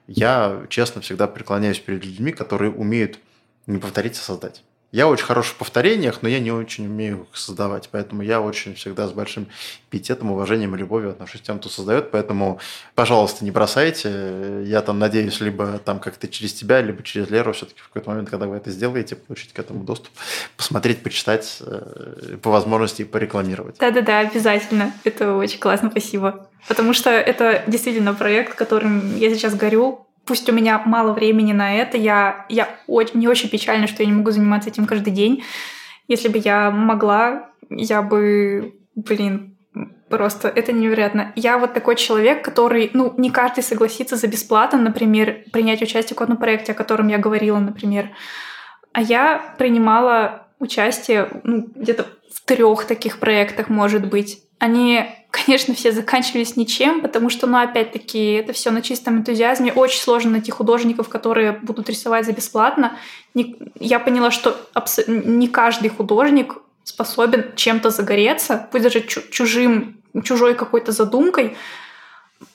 [0.06, 3.18] Я, честно, всегда преклоняюсь перед людьми, которые умеют
[3.66, 4.62] не повторить, а создать.
[4.92, 7.88] Я очень хорош в повторениях, но я не очень умею их создавать.
[7.92, 9.46] Поэтому я очень всегда с большим
[9.88, 12.10] пиететом, уважением и любовью отношусь к тем, кто создает.
[12.10, 12.58] Поэтому,
[12.96, 14.64] пожалуйста, не бросайте.
[14.64, 18.30] Я там надеюсь, либо там как-то через тебя, либо через Леру все-таки в какой-то момент,
[18.30, 20.10] когда вы это сделаете, получить к этому доступ,
[20.56, 23.76] посмотреть, почитать, э, по возможности порекламировать.
[23.78, 24.92] Да-да-да, обязательно.
[25.04, 26.48] Это очень классно, спасибо.
[26.66, 31.74] Потому что это действительно проект, которым я сейчас горю, пусть у меня мало времени на
[31.74, 35.44] это, я, я очень, мне очень печально, что я не могу заниматься этим каждый день.
[36.08, 39.56] Если бы я могла, я бы, блин,
[40.08, 41.32] просто это невероятно.
[41.36, 46.20] Я вот такой человек, который, ну, не каждый согласится за бесплатно, например, принять участие в
[46.20, 48.10] одном проекте, о котором я говорила, например.
[48.92, 54.42] А я принимала участие, ну, где-то в трех таких проектах, может быть.
[54.60, 59.72] Они конечно, все заканчивались ничем, потому что, ну, опять-таки, это все на чистом энтузиазме.
[59.72, 62.96] Очень сложно найти художников, которые будут рисовать за бесплатно.
[63.78, 64.56] Я поняла, что
[65.06, 71.56] не каждый художник способен чем-то загореться, пусть даже чужим, чужой какой-то задумкой.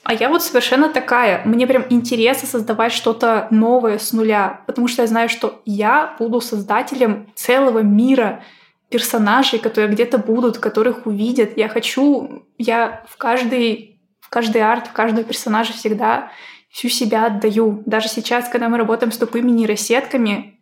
[0.03, 1.43] А я вот совершенно такая.
[1.45, 6.41] Мне прям интересно создавать что-то новое с нуля, потому что я знаю, что я буду
[6.41, 8.43] создателем целого мира—
[8.89, 11.57] персонажей, которые где-то будут, которых увидят.
[11.57, 16.31] Я хочу, я в каждый, в каждый арт, в каждого персонажа всегда
[16.69, 17.83] всю себя отдаю.
[17.85, 20.59] Даже сейчас, когда мы работаем с тупыми нейросетками,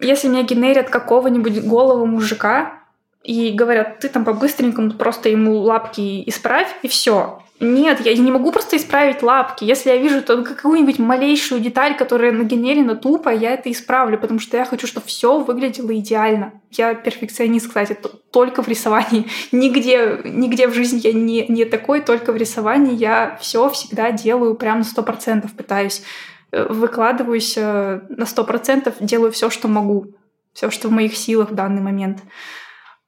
[0.00, 2.82] если мне генерят какого-нибудь голого мужика
[3.22, 7.42] и говорят, ты там по-быстренькому просто ему лапки исправь, и все.
[7.64, 9.62] Нет, я не могу просто исправить лапки.
[9.62, 14.64] Если я вижу какую-нибудь малейшую деталь, которая нагенерена тупо, я это исправлю, потому что я
[14.64, 16.60] хочу, чтобы все выглядело идеально.
[16.72, 17.96] Я перфекционист, кстати,
[18.32, 19.28] только в рисовании.
[19.52, 24.56] Нигде, нигде в жизни я не, не такой, только в рисовании я все всегда делаю
[24.56, 26.02] прям на сто процентов пытаюсь.
[26.50, 30.16] Э, выкладываюсь э, на сто процентов, делаю все, что могу,
[30.52, 32.22] все, что в моих силах в данный момент.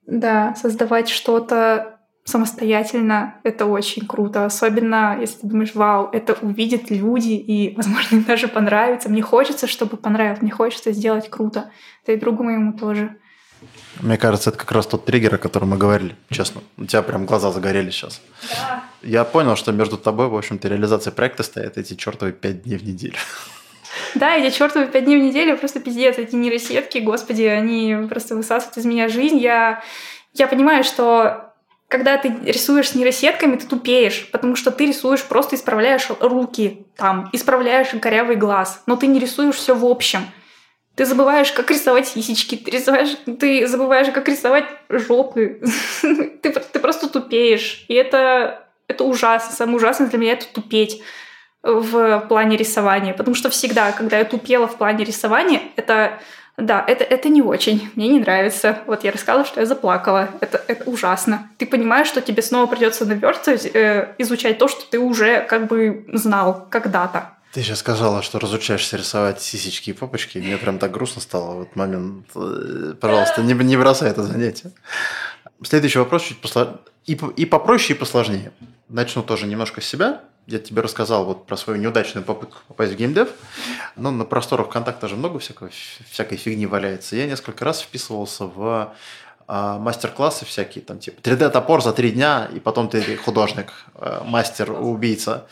[0.07, 1.94] Да, создавать что-то
[2.25, 4.47] самостоятельно, это очень круто.
[4.47, 9.09] Особенно, если ты думаешь, вау, это увидят люди, и, возможно, им даже понравится.
[9.09, 11.71] Мне хочется, чтобы понравилось, мне хочется сделать круто.
[12.07, 13.17] Да и другу моему тоже.
[14.01, 16.63] Мне кажется, это как раз тот триггер, о котором мы говорили, честно.
[16.77, 18.21] У тебя прям глаза загорели сейчас.
[18.51, 18.85] Да.
[19.03, 22.85] Я понял, что между тобой, в общем-то, реализация проекта стоят эти чертовы пять дней в
[22.85, 23.17] неделю.
[24.15, 26.19] Да, эти чертовы пять дней в неделю просто пиздец.
[26.19, 29.39] Эти нейросетки, господи, они просто высасывают из меня жизнь.
[29.39, 29.83] Я,
[30.35, 31.54] я понимаю, что
[31.95, 37.31] когда ты рисуешь с нейросетками, ты тупеешь, потому что ты рисуешь, просто исправляешь руки, там,
[37.33, 40.27] исправляешь корявый глаз, но ты не рисуешь все в общем.
[40.97, 45.61] Ты забываешь, как рисовать сисечки, ты, рисуешь, ты забываешь, как рисовать жопы.
[46.03, 47.85] ты, ты просто тупеешь.
[47.87, 49.55] И это, это ужасно.
[49.55, 51.01] Самое ужасное для меня— это тупеть
[51.63, 53.13] в плане рисования.
[53.13, 56.19] Потому что всегда, когда я тупела в плане рисования, это
[56.57, 57.91] да, это, это не очень.
[57.97, 58.79] Мне не нравится.
[58.87, 60.31] Вот я рассказала, что я заплакала.
[60.41, 61.51] Это, это ужасно.
[61.59, 66.07] Ты понимаешь, что тебе снова придется наверстывать, э, изучать то, что ты уже как бы
[66.13, 67.31] знал когда-то.
[67.53, 70.39] Ты сейчас сказала, что разучаешься рисовать сисечки и попочки.
[70.39, 72.27] Мне прям так грустно стало в этот момент.
[72.37, 74.71] Э, пожалуйста, не, не бросай это занятие.
[75.63, 76.79] Следующий вопрос чуть посложнее.
[77.07, 78.53] И, и попроще, и посложнее.
[78.89, 82.97] Начну тоже немножко с себя я тебе рассказал вот про свою неудачную попытку попасть в
[82.97, 83.31] геймдев.
[83.97, 85.71] Но на просторах ВКонтакте же много всякой,
[86.11, 87.17] всякой фигни валяется.
[87.17, 88.95] Я несколько раз вписывался в
[89.47, 94.73] а, мастер-классы всякие, там типа 3D-топор за три дня, и потом ты художник, а, мастер,
[94.73, 95.47] убийца.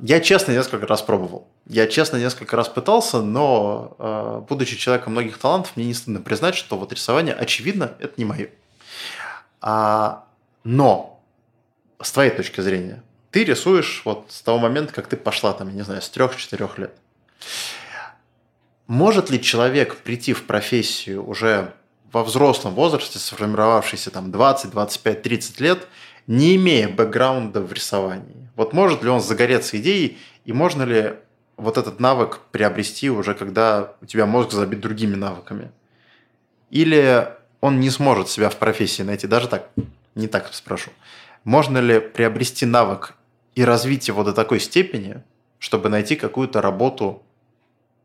[0.00, 1.48] Я честно несколько раз пробовал.
[1.66, 6.54] Я честно несколько раз пытался, но, а, будучи человеком многих талантов, мне не стыдно признать,
[6.54, 8.48] что вот рисование, очевидно, это не мое.
[9.60, 10.24] А,
[10.64, 11.20] но,
[12.00, 13.02] с твоей точки зрения,
[13.38, 16.76] ты рисуешь вот с того момента, как ты пошла там, я не знаю, с трех-четырех
[16.76, 16.98] лет.
[18.88, 21.72] Может ли человек прийти в профессию уже
[22.10, 25.86] во взрослом возрасте, сформировавшийся там 20, 25, 30 лет,
[26.26, 28.50] не имея бэкграунда в рисовании?
[28.56, 31.14] Вот может ли он загореться идеей, и можно ли
[31.56, 35.70] вот этот навык приобрести уже, когда у тебя мозг забит другими навыками?
[36.70, 37.28] Или
[37.60, 39.28] он не сможет себя в профессии найти?
[39.28, 39.70] Даже так,
[40.16, 40.90] не так спрошу.
[41.44, 43.14] Можно ли приобрести навык
[43.58, 45.24] и развить его до такой степени,
[45.58, 47.22] чтобы найти какую-то работу,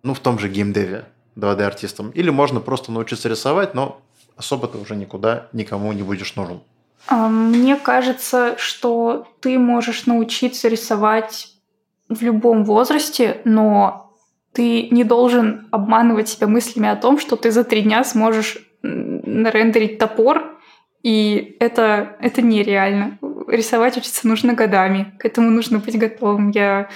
[0.02, 2.10] ну, в том же геймдеве 2D-артистом.
[2.10, 4.02] Или можно просто научиться рисовать, но
[4.36, 6.62] особо ты уже никуда никому не будешь нужен.
[7.06, 11.54] А, мне кажется, что ты можешь научиться рисовать
[12.10, 14.12] в любом возрасте, но
[14.54, 20.00] ты не должен обманывать себя мыслями о том, что ты за три дня сможешь нарендерить
[20.00, 20.58] топор,
[21.04, 23.20] и это, это нереально.
[23.48, 26.52] Рисовать учиться нужно годами, к этому нужно быть готовым.
[26.52, 26.90] Я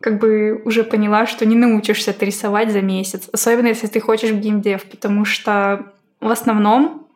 [0.00, 4.30] как бы уже поняла, что не научишься ты рисовать за месяц, особенно если ты хочешь
[4.30, 7.08] в геймдев, потому что в основном,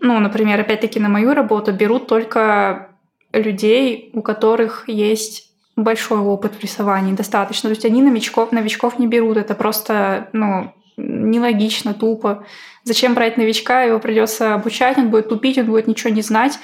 [0.00, 2.88] ну, например, опять-таки на мою работу берут только
[3.32, 7.68] людей, у которых есть большой опыт в рисовании, достаточно.
[7.68, 12.44] То есть они новичков, новичков не берут, это просто, ну, нелогично, тупо.
[12.84, 16.58] Зачем брать новичка, его придется обучать, он будет тупить, он будет ничего не знать.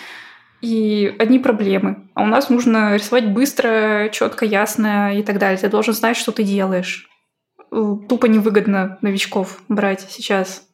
[0.60, 2.08] И одни проблемы.
[2.14, 5.58] А у нас нужно рисовать быстро, четко, ясно и так далее.
[5.58, 7.08] Ты должен знать, что ты делаешь.
[7.70, 10.66] Тупо невыгодно новичков брать сейчас.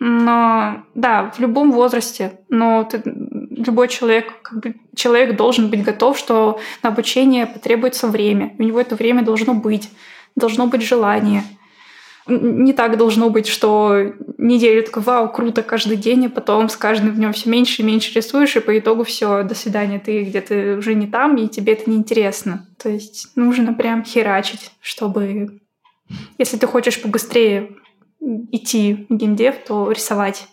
[0.00, 2.40] Но да, в любом возрасте.
[2.48, 8.54] Но ты, любой человек, как бы, человек должен быть готов, что на обучение потребуется время.
[8.58, 9.90] У него это время должно быть.
[10.36, 11.42] Должно быть желание
[12.28, 17.14] не так должно быть, что неделю такой, вау, круто каждый день, а потом с каждым
[17.14, 20.94] днем все меньше и меньше рисуешь, и по итогу все, до свидания, ты где-то уже
[20.94, 22.66] не там, и тебе это неинтересно.
[22.78, 25.60] То есть нужно прям херачить, чтобы...
[26.38, 27.76] Если ты хочешь побыстрее
[28.20, 30.48] идти в геймдев, то рисовать.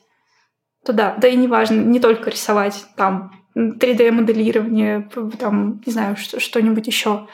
[0.85, 5.09] То да, да и неважно, не только рисовать, там 3D-моделирование,
[5.39, 7.27] там, не знаю, что-нибудь еще.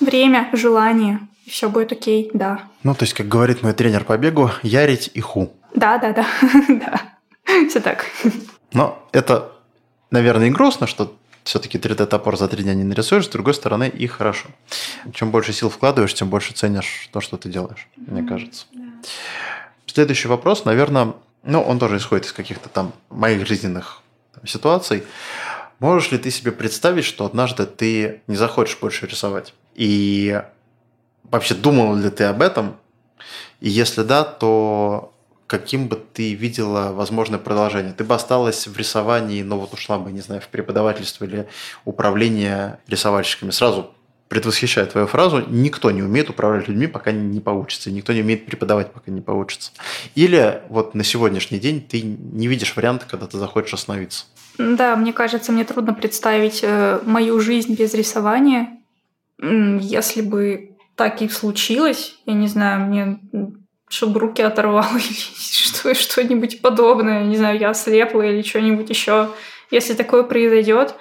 [0.00, 2.68] Время, желание, и все будет окей, да.
[2.82, 5.52] Ну, то есть, как говорит мой тренер по бегу, ярить и ху.
[5.74, 6.26] Да, да, да,
[6.68, 7.02] да.
[7.68, 8.06] Все так.
[8.72, 9.52] Но это,
[10.10, 14.06] наверное, и грустно, что все-таки 3D-топор за три дня не нарисуешь, с другой стороны, и
[14.06, 14.48] хорошо.
[15.12, 18.66] Чем больше сил вкладываешь, тем больше ценишь то, что ты делаешь, мне кажется.
[19.86, 24.02] Следующий вопрос, наверное, ну, он тоже исходит из каких-то там моих жизненных
[24.34, 25.02] там, ситуаций.
[25.80, 29.52] Можешь ли ты себе представить, что однажды ты не захочешь больше рисовать?
[29.74, 30.40] И
[31.32, 32.76] вообще думал ли ты об этом?
[33.60, 35.12] И если да, то
[35.46, 37.92] каким бы ты видела возможное продолжение?
[37.92, 41.48] Ты бы осталась в рисовании, но вот ушла бы, не знаю, в преподавательство или
[41.84, 43.50] управление рисовальщиками.
[43.50, 43.90] Сразу
[44.28, 48.90] предвосхищаю твою фразу, никто не умеет управлять людьми, пока не получится, никто не умеет преподавать,
[48.90, 49.72] пока не получится.
[50.14, 54.24] Или вот на сегодняшний день ты не видишь варианта, когда ты захочешь остановиться.
[54.56, 58.78] Да, мне кажется, мне трудно представить э, мою жизнь без рисования.
[59.38, 62.16] Если бы так и случилось.
[62.26, 63.20] Я не знаю, мне
[63.92, 64.96] чтобы руки оторвало
[65.84, 67.24] или что-нибудь подобное.
[67.24, 69.28] Не знаю, я ослепла или что-нибудь еще.
[69.70, 70.94] Если такое произойдет,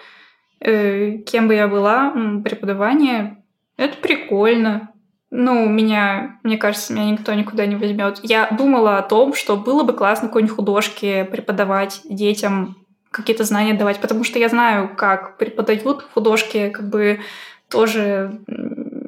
[0.59, 2.13] э, кем бы я была,
[2.43, 3.43] преподавание,
[3.77, 4.91] это прикольно.
[5.29, 8.19] Ну, меня, мне кажется, меня никто никуда не возьмет.
[8.23, 12.75] Я думала о том, что было бы классно какой-нибудь художке преподавать детям
[13.09, 17.21] какие-то знания давать, потому что я знаю, как преподают художки, как бы
[17.69, 18.41] тоже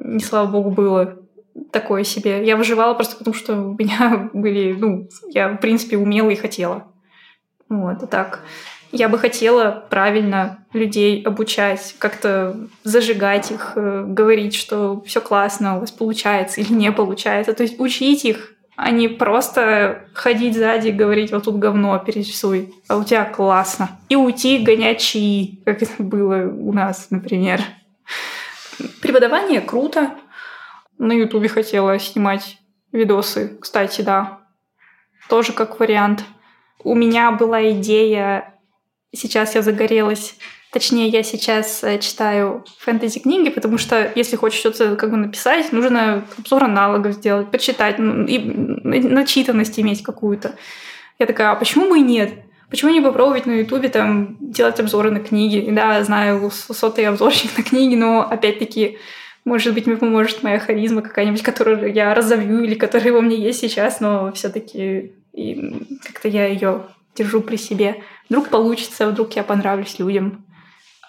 [0.04, 1.18] не слава богу, было
[1.72, 2.44] такое себе.
[2.44, 6.86] Я выживала просто потому, что у меня были, ну, я, в принципе, умела и хотела.
[7.68, 8.40] Вот, а так.
[8.92, 15.80] Я бы хотела правильно людей обучать, как-то зажигать их, э, говорить, что все классно, у
[15.80, 17.54] вас получается или не получается.
[17.54, 22.72] То есть учить их, а не просто ходить сзади и говорить, вот тут говно, перерисуй,
[22.86, 23.90] а у тебя классно.
[24.08, 27.62] И уйти гонять чаи, как это было у нас, например.
[29.00, 30.14] Преподавание круто.
[30.98, 32.58] На Ютубе хотела снимать
[32.92, 34.40] видосы, кстати, да.
[35.28, 36.24] Тоже как вариант.
[36.82, 38.54] У меня была идея,
[39.12, 40.36] сейчас я загорелась,
[40.70, 46.24] точнее, я сейчас э, читаю фэнтези-книги, потому что если хочешь что-то как бы написать, нужно
[46.38, 50.56] обзор аналогов сделать, почитать, и начитанность иметь какую-то.
[51.18, 52.43] Я такая, а почему бы и нет?
[52.70, 55.68] Почему не попробовать на Ютубе там делать обзоры на книги?
[55.70, 58.98] Да, знаю, сотый обзорщик на книги, но опять-таки,
[59.44, 63.60] может быть, мне поможет моя харизма какая-нибудь, которую я разовью или которая во мне есть
[63.60, 65.12] сейчас, но все-таки
[66.04, 66.82] как-то я ее
[67.14, 68.02] держу при себе.
[68.28, 70.44] Вдруг получится, вдруг я понравлюсь людям.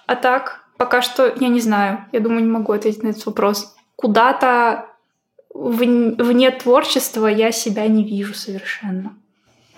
[0.08, 2.06] А так, пока что я не знаю.
[2.12, 3.76] Я думаю, не могу ответить на этот вопрос.
[3.96, 4.88] Куда-то
[5.54, 9.16] вне творчества я себя не вижу совершенно.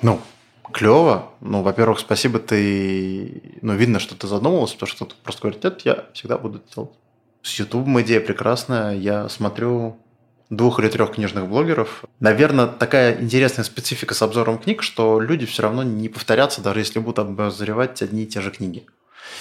[0.01, 0.19] Ну,
[0.71, 1.31] клево.
[1.41, 3.41] Ну, во-первых, спасибо, ты...
[3.61, 6.91] Ну, видно, что ты задумывался, потому что кто-то просто говорит, нет, я всегда буду делать.
[7.41, 8.95] С YouTube идея прекрасная.
[8.95, 9.97] Я смотрю
[10.49, 12.03] двух или трех книжных блогеров.
[12.19, 16.99] Наверное, такая интересная специфика с обзором книг, что люди все равно не повторятся, даже если
[16.99, 18.85] будут обозревать одни и те же книги.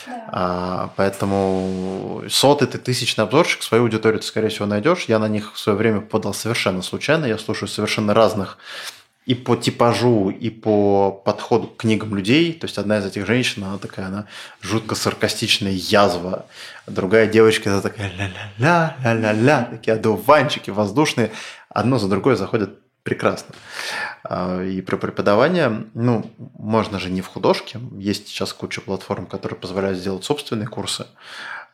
[0.06, 0.28] Да.
[0.28, 5.04] А, поэтому сотый ты тысячный обзорщик, свою аудиторию ты, скорее всего, найдешь.
[5.04, 7.26] Я на них в свое время подал совершенно случайно.
[7.26, 8.58] Я слушаю совершенно разных
[9.26, 12.52] и по типажу, и по подходу к книгам людей.
[12.52, 14.26] То есть одна из этих женщин, она такая, она
[14.62, 16.46] жутко саркастичная язва.
[16.86, 21.32] Другая девочка, это такая ля-ля-ля, ля-ля-ля, такие одуванчики воздушные.
[21.68, 23.54] Одно за другое заходят прекрасно.
[24.22, 27.80] А, и про преподавание, ну, можно же не в художке.
[27.98, 31.06] Есть сейчас куча платформ, которые позволяют сделать собственные курсы.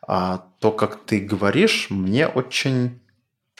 [0.00, 2.98] А то, как ты говоришь, мне очень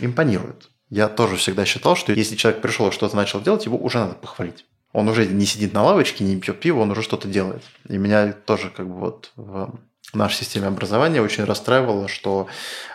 [0.00, 0.71] импонирует.
[0.92, 4.12] Я тоже всегда считал, что если человек пришел и что-то начал делать, его уже надо
[4.12, 4.66] похвалить.
[4.92, 7.62] Он уже не сидит на лавочке, не пьет пиво, он уже что-то делает.
[7.88, 9.72] И меня тоже как бы вот в
[10.12, 12.46] нашей системе образования очень расстраивало, что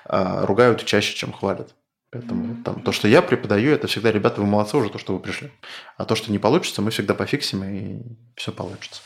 [0.06, 1.74] э, ругают чаще, чем хвалят.
[2.12, 5.20] Поэтому там, то, что я преподаю, это всегда, ребята, вы молодцы уже, то, что вы
[5.20, 5.52] пришли.
[5.98, 8.04] А то, что не получится, мы всегда пофиксим, и
[8.36, 9.02] все получится.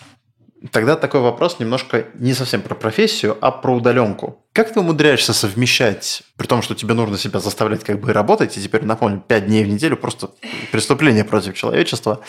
[0.69, 4.43] Тогда такой вопрос немножко не совсем про профессию, а про удаленку.
[4.53, 8.61] Как ты умудряешься совмещать, при том, что тебе нужно себя заставлять как бы работать, и
[8.61, 10.29] теперь, напомню, 5 дней в неделю просто
[10.71, 12.19] преступление против человечества.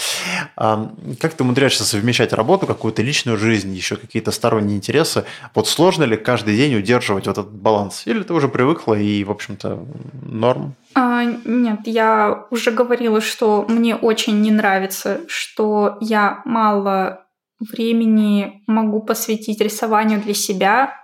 [0.57, 5.25] Как ты умудряешься совмещать работу, какую-то личную жизнь, еще какие-то сторонние интересы?
[5.55, 8.05] Вот сложно ли каждый день удерживать вот этот баланс?
[8.07, 9.85] Или ты уже привыкла и, в общем-то,
[10.23, 10.75] норм?
[10.95, 17.22] А, нет, я уже говорила, что мне очень не нравится, что я мало
[17.71, 20.95] времени могу посвятить рисованию для себя.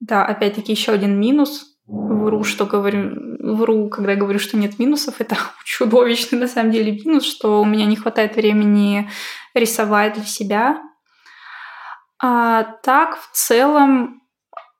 [0.00, 1.66] Да, опять-таки еще один минус.
[1.86, 5.20] Вру, что говорю, вру, когда говорю, что нет минусов.
[5.20, 9.10] Это чудовищный на самом деле минус, что у меня не хватает времени
[9.54, 10.80] рисовать для себя.
[12.22, 14.22] А так, в целом,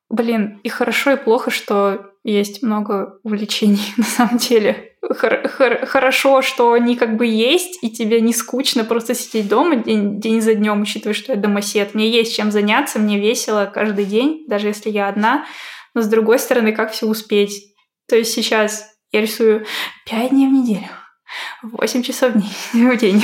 [0.08, 6.42] блин, и хорошо, и плохо, что есть много увлечений на самом деле хор- хор- хорошо,
[6.42, 10.54] что они как бы есть, и тебе не скучно просто сидеть дома день, день за
[10.54, 11.94] днем, учитывая, что я домосед.
[11.94, 15.46] Мне есть чем заняться, мне весело каждый день, даже если я одна.
[15.94, 17.74] Но с другой стороны, как все успеть?
[18.08, 19.66] То есть сейчас я рисую
[20.06, 20.88] 5 дней в неделю,
[21.62, 22.32] 8 часов
[22.72, 23.22] в день.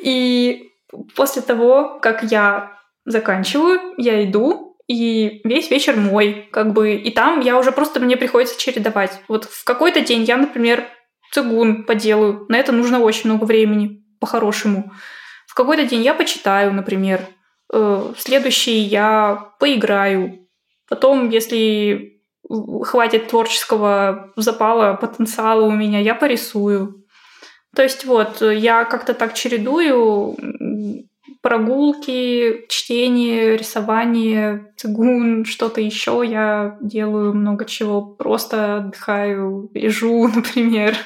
[0.00, 0.70] И
[1.14, 2.72] после того, как я
[3.04, 8.16] заканчиваю, я иду, и весь вечер мой, как бы, и там я уже просто, мне
[8.16, 9.20] приходится чередовать.
[9.28, 10.84] Вот в какой-то день я, например,
[11.32, 14.92] цигун поделаю, на это нужно очень много времени, по-хорошему.
[15.46, 17.20] В какой-то день я почитаю, например,
[17.72, 20.46] э, в следующий я поиграю.
[20.88, 22.20] Потом, если
[22.82, 27.04] хватит творческого запала, потенциала у меня, я порисую.
[27.74, 30.36] То есть вот, я как-то так чередую
[31.46, 36.24] прогулки, чтение, рисование, цигун, что-то еще.
[36.26, 38.02] Я делаю много чего.
[38.02, 40.96] Просто отдыхаю, лежу, например.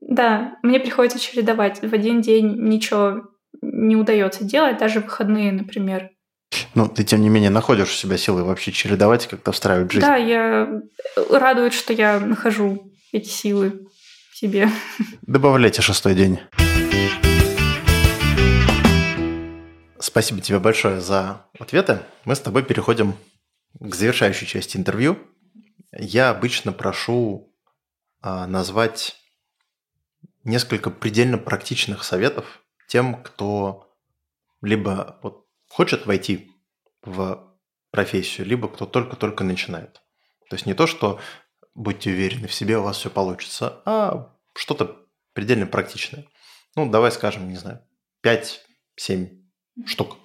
[0.00, 1.82] Да, мне приходится чередовать.
[1.82, 3.24] В один день ничего
[3.60, 6.08] не удается делать, даже выходные, например.
[6.74, 10.06] Ну, ты, тем не менее, находишь у себя силы вообще чередовать и как-то встраивать жизнь.
[10.06, 10.80] Да, я
[11.30, 13.86] радует, что я нахожу эти силы
[14.32, 14.70] себе.
[15.26, 16.38] Добавляйте шестой день.
[20.08, 22.02] Спасибо тебе большое за ответы.
[22.24, 23.14] Мы с тобой переходим
[23.78, 25.18] к завершающей части интервью.
[25.92, 27.54] Я обычно прошу
[28.22, 29.16] а, назвать
[30.44, 33.94] несколько предельно практичных советов тем, кто
[34.62, 36.52] либо вот хочет войти
[37.02, 37.46] в
[37.90, 40.00] профессию, либо кто только-только начинает.
[40.48, 41.20] То есть не то, что
[41.74, 46.24] будьте уверены в себе, у вас все получится, а что-то предельно практичное.
[46.76, 47.86] Ну, давай скажем, не знаю,
[48.24, 49.37] 5-7
[49.86, 50.16] штук?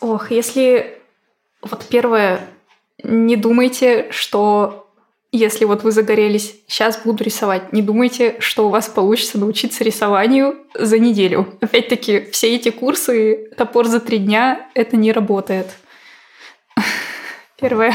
[0.00, 0.98] Ох, если
[1.62, 2.48] вот первое,
[3.02, 4.90] не думайте, что
[5.30, 10.58] если вот вы загорелись, сейчас буду рисовать, не думайте, что у вас получится научиться рисованию
[10.74, 11.56] за неделю.
[11.60, 15.68] Опять-таки, все эти курсы, топор за три дня, это не работает.
[17.58, 17.94] Первое.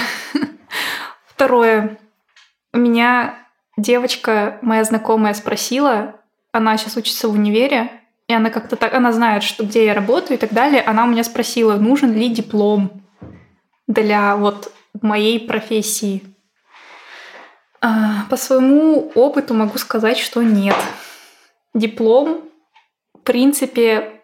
[1.27, 1.99] Второе.
[2.73, 3.37] У меня
[3.77, 6.15] девочка, моя знакомая, спросила,
[6.51, 7.91] она сейчас учится в универе,
[8.27, 10.81] и она как-то так, она знает, что где я работаю и так далее.
[10.81, 13.03] Она у меня спросила, нужен ли диплом
[13.87, 14.71] для вот
[15.01, 16.23] моей профессии.
[17.79, 20.75] А, по своему опыту могу сказать, что нет.
[21.73, 22.41] Диплом,
[23.13, 24.21] в принципе,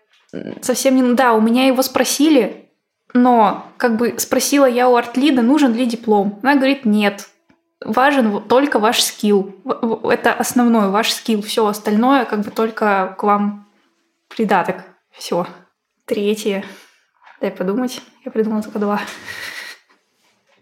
[0.61, 1.13] совсем не...
[1.13, 2.69] Да, у меня его спросили,
[3.13, 6.39] но как бы спросила я у артлида, нужен ли диплом.
[6.43, 7.29] Она говорит, нет,
[7.79, 9.55] важен только ваш скилл.
[10.03, 11.41] Это основной ваш скилл.
[11.41, 13.62] Все остальное как бы только к вам
[14.35, 14.77] Придаток.
[15.11, 15.45] Все.
[16.05, 16.65] Третье.
[17.39, 18.01] Дай подумать.
[18.25, 19.01] Я придумала только два.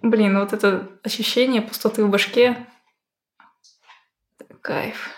[0.02, 2.68] Блин, вот это ощущение пустоты в башке.
[4.62, 5.10] Кайф.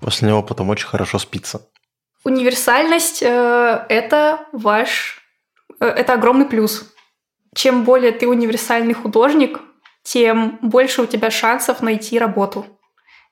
[0.00, 1.68] После него потом очень хорошо спится.
[2.24, 5.20] Универсальность э, это ваш,
[5.80, 6.90] э, это огромный плюс.
[7.54, 9.60] Чем более ты универсальный художник,
[10.02, 12.66] тем больше у тебя шансов найти работу.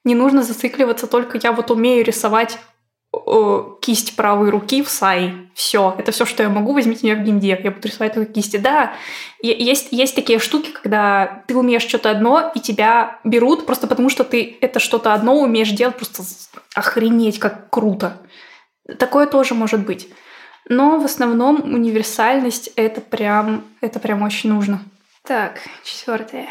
[0.05, 2.59] Не нужно зацикливаться только я вот умею рисовать
[3.81, 5.35] кисть правой руки в сай.
[5.55, 6.73] Все, это все, что я могу.
[6.73, 8.57] Возьмите меня в геймдев, я буду рисовать только кисти.
[8.57, 8.95] Да,
[9.43, 14.25] есть, есть такие штуки, когда ты умеешь что-то одно, и тебя берут просто потому, что
[14.25, 16.23] ты это что-то одно умеешь делать просто
[16.75, 18.17] охренеть, как круто.
[18.99, 20.09] Такое тоже может быть.
[20.69, 24.81] Но в основном универсальность это прям, это прям очень нужно.
[25.25, 26.49] Так, четвертое.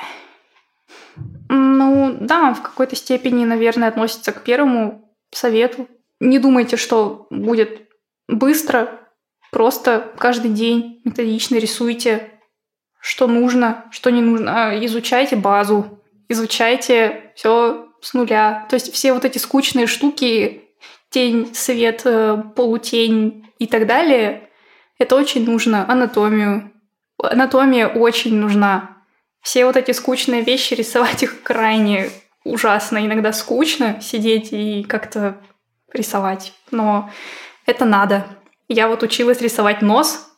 [1.50, 5.88] Ну, да, в какой-то степени, наверное, относится к первому совету.
[6.22, 7.90] Не думайте, что будет
[8.28, 9.00] быстро,
[9.52, 12.30] просто каждый день методично рисуйте,
[13.02, 14.68] что нужно, что не нужно.
[14.68, 16.00] А, изучайте базу,
[16.30, 18.68] изучайте все с нуля.
[18.70, 20.62] То есть все вот эти скучные штуки,
[21.10, 24.48] тень, свет, э, полутень и так далее,
[25.00, 25.92] это очень нужно.
[25.92, 26.72] Анатомию.
[27.18, 28.98] Анатомия очень нужна.
[29.42, 32.12] Все вот эти скучные вещи, рисовать их крайне
[32.44, 35.42] ужасно, иногда скучно сидеть и как-то
[35.94, 36.54] рисовать.
[36.72, 37.10] Но
[37.66, 38.26] это надо.
[38.68, 40.32] Я вот училась рисовать нос,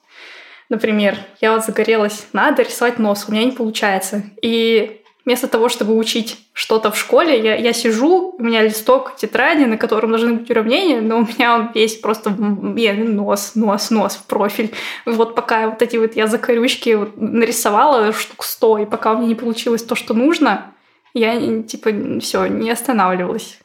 [0.70, 1.18] например.
[1.42, 4.24] Я вот загорелась, надо рисовать нос, у меня не получается.
[4.42, 9.64] И вместо того, чтобы учить что-то в школе, я, я сижу, у меня листок тетради,
[9.66, 12.36] на котором должны быть уравнения, но у меня он весь просто
[12.76, 14.74] я, нос, нос, нос в профиль.
[15.06, 19.36] Вот пока вот эти вот я закорючки нарисовала штук сто, и пока у меня не
[19.36, 20.74] получилось то, что нужно,
[21.14, 23.60] я типа все, не останавливалась.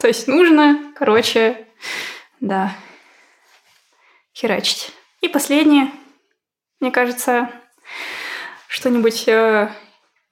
[0.00, 1.66] То есть нужно, короче,
[2.40, 2.72] да,
[4.34, 4.92] херачить.
[5.20, 5.90] И последнее,
[6.80, 7.50] мне кажется,
[8.68, 9.70] что-нибудь э,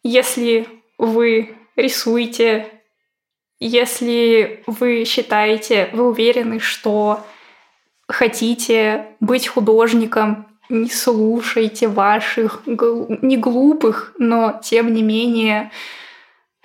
[0.03, 0.69] если
[0.99, 2.69] вы рисуете,
[3.59, 7.27] если вы считаете, вы уверены, что
[8.07, 15.73] хотите быть художником, не слушайте ваших не глупых, но тем не менее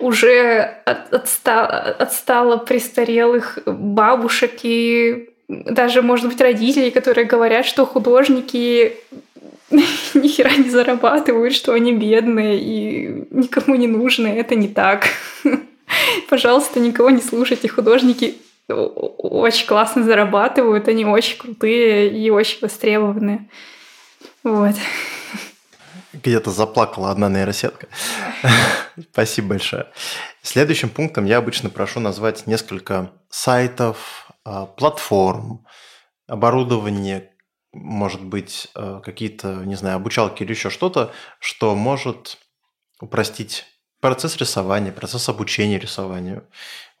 [0.02, 8.96] уже от, отста, отстало престарелых бабушек и даже, может быть, родителей, которые говорят, что художники
[9.70, 14.28] ни хера не зарабатывают, что они бедные и никому не нужны.
[14.28, 15.06] Это не так.
[16.28, 17.68] Пожалуйста, никого не слушайте.
[17.68, 18.36] Художники
[18.68, 23.48] очень классно зарабатывают, они очень крутые и очень востребованные.
[24.44, 24.74] Вот.
[26.12, 27.88] Где-то заплакала одна нейросетка.
[29.12, 29.86] Спасибо большое.
[30.42, 35.64] Следующим пунктом я обычно прошу назвать несколько сайтов, а, платформ,
[36.26, 37.30] оборудование,
[37.72, 42.38] может быть, э, какие-то, не знаю, обучалки или еще что-то, что может
[43.00, 43.64] упростить
[44.00, 46.46] процесс рисования, процесс обучения рисованию.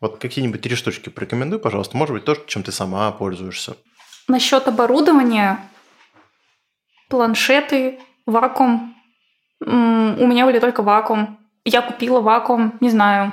[0.00, 1.96] Вот какие-нибудь три штучки порекомендуй, пожалуйста.
[1.96, 3.76] Может быть, то, чем ты сама пользуешься.
[4.28, 5.68] Насчет оборудования,
[7.08, 8.94] планшеты, вакуум.
[9.64, 11.38] У меня были только вакуум.
[11.64, 13.32] Я купила вакуум, не знаю,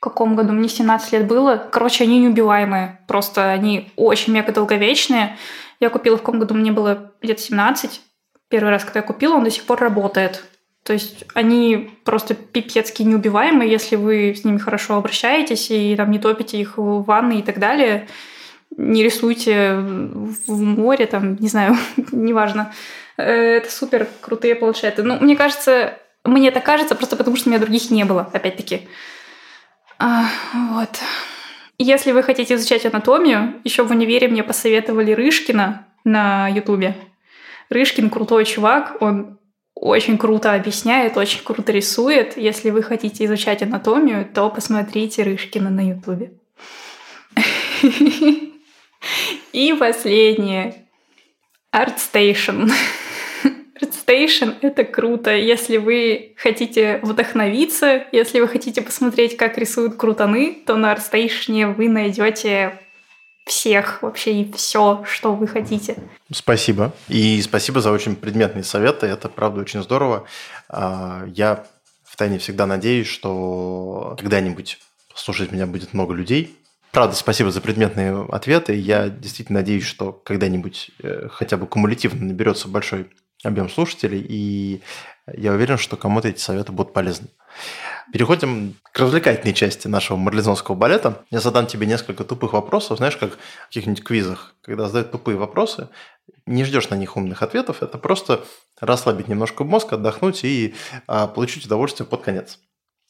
[0.00, 1.62] в каком году, мне 17 лет было.
[1.70, 3.00] Короче, они неубиваемые.
[3.06, 5.36] Просто они очень мега долговечные.
[5.78, 8.00] Я купила в каком году, мне было лет 17.
[8.48, 10.44] Первый раз, когда я купила, он до сих пор работает.
[10.84, 16.18] То есть они просто пипецки неубиваемые, если вы с ними хорошо обращаетесь и там не
[16.18, 18.08] топите их в ванной и так далее.
[18.76, 21.76] Не рисуйте в море, там, не знаю,
[22.12, 22.72] неважно.
[23.20, 25.02] Э, это супер крутые планшеты.
[25.02, 28.88] Ну, мне кажется, мне это кажется просто потому, что у меня других не было, опять-таки.
[29.98, 30.26] А,
[30.70, 30.98] вот.
[31.78, 36.94] Если вы хотите изучать анатомию, еще в универе мне посоветовали Рышкина на Ютубе.
[37.70, 39.38] Рышкин крутой чувак, он
[39.74, 42.36] очень круто объясняет, очень круто рисует.
[42.36, 46.32] Если вы хотите изучать анатомию, то посмотрите Рышкина на Ютубе.
[49.52, 50.86] И последнее.
[51.74, 52.70] ArtStation.
[53.82, 55.34] ArtStation— это круто.
[55.34, 61.88] Если вы хотите вдохновиться, если вы хотите посмотреть, как рисуют крутаны, то на ArtStation вы
[61.88, 62.78] найдете
[63.46, 65.96] всех вообще и все, что вы хотите.
[66.32, 66.92] Спасибо.
[67.08, 69.06] И спасибо за очень предметные советы.
[69.06, 70.26] Это, правда, очень здорово.
[70.68, 71.66] А, я
[72.04, 74.78] втайне всегда надеюсь, что когда-нибудь
[75.14, 76.56] слушать меня будет много людей,
[76.92, 78.74] Правда, спасибо за предметные ответы.
[78.74, 83.08] Я действительно надеюсь, что когда-нибудь э, хотя бы кумулятивно наберется большой
[83.42, 84.82] объем слушателей, и
[85.32, 87.28] я уверен, что кому-то эти советы будут полезны.
[88.12, 91.24] Переходим к развлекательной части нашего марлезонского балета.
[91.30, 94.54] Я задам тебе несколько тупых вопросов, знаешь, как в каких-нибудь квизах.
[94.62, 95.88] Когда задают тупые вопросы,
[96.46, 98.44] не ждешь на них умных ответов, это просто
[98.80, 100.74] расслабить немножко мозг, отдохнуть и
[101.06, 102.58] а, получить удовольствие под конец.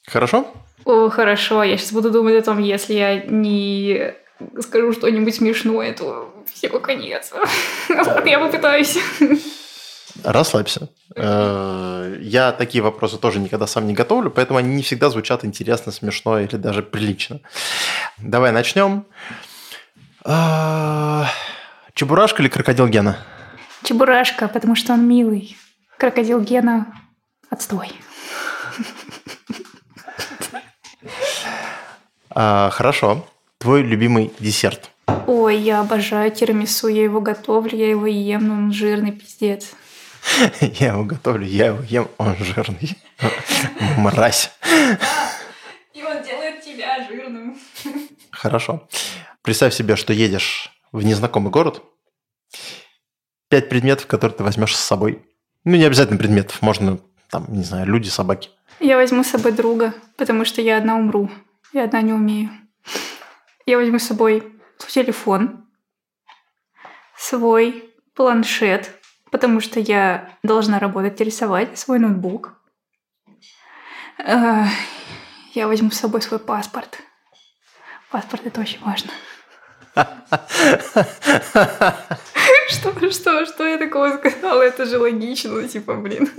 [0.06, 0.46] Хорошо?
[0.84, 1.62] О, хорошо.
[1.62, 4.14] Я сейчас буду думать о том, если я не
[4.60, 7.32] скажу что-нибудь смешное, то всего конец.
[8.24, 8.98] Я попытаюсь.
[10.24, 10.88] Расслабься.
[11.16, 15.92] Э, я такие вопросы тоже никогда сам не готовлю, поэтому они не всегда звучат интересно,
[15.92, 17.40] смешно или даже прилично.
[18.18, 19.06] Давай начнем.
[20.24, 21.26] А,
[21.94, 23.18] чебурашка или крокодил Гена?
[23.82, 25.56] Чебурашка, потому что он милый.
[25.96, 26.86] Крокодил Гена–
[27.50, 27.92] отстой.
[32.30, 33.26] А, хорошо.
[33.58, 34.90] Твой любимый десерт?
[35.26, 39.72] Ой, я обожаю тирамису, я его готовлю, я его ем, но он жирный пиздец.
[40.60, 42.96] Я его готовлю, я его ем, он жирный.
[43.96, 44.50] Мразь.
[45.94, 47.58] И он делает тебя жирным.
[48.30, 48.88] Хорошо.
[49.42, 51.82] Представь себе, что едешь в незнакомый город.
[53.48, 55.22] Пять предметов, которые ты возьмешь с собой.
[55.64, 56.98] Ну, не обязательно предметов, можно,
[57.30, 58.50] там, не знаю, люди, собаки.
[58.78, 61.30] Я возьму с собой друга, потому что я одна умру.
[61.72, 62.50] Я одна не умею.
[63.66, 64.42] Я возьму с собой
[64.78, 65.66] свой телефон,
[67.16, 68.99] свой планшет,
[69.30, 72.54] потому что я должна работать и рисовать, свой ноутбук.
[74.18, 74.64] Э,
[75.54, 77.00] я возьму с собой свой паспорт.
[78.10, 79.10] Паспорт это очень важно.
[82.68, 84.62] Что, что, что я такого сказала?
[84.62, 86.30] Это же логично, типа, блин.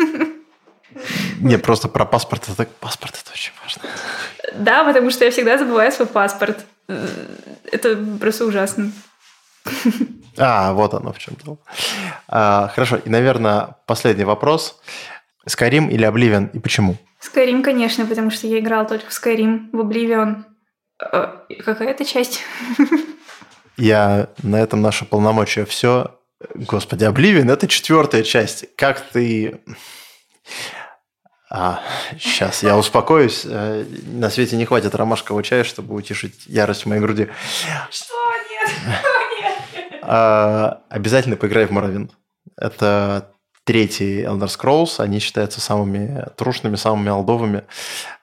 [1.40, 3.84] Не, просто про паспорт это паспорт это очень важно.
[4.54, 6.66] Да, потому что я всегда забываю свой паспорт.
[6.88, 8.92] Это просто ужасно.
[10.38, 11.58] А, вот оно в чем дело.
[12.28, 14.80] А, хорошо, и, наверное, последний вопрос.
[15.48, 16.98] Skyrim или Oblivion, и почему?
[17.22, 20.44] Skyrim, конечно, потому что я играла только в Skyrim, в Oblivion.
[21.00, 22.42] А, какая это часть?
[23.78, 26.20] Я на этом наше полномочия все.
[26.54, 28.66] Господи, Oblivion– это четвертая часть.
[28.76, 29.62] Как ты...
[31.50, 31.82] А,
[32.18, 33.42] сейчас я успокоюсь.
[33.46, 37.28] Э, на свете не хватит ромашкового чая, чтобы утешить ярость в моей груди.
[37.90, 38.14] Что?
[38.50, 38.72] Нет.
[40.14, 42.12] А, обязательно поиграй в Моровин.
[42.58, 43.32] Это
[43.64, 45.00] третий Elder Scrolls.
[45.00, 47.64] Они считаются самыми трушными, самыми олдовыми.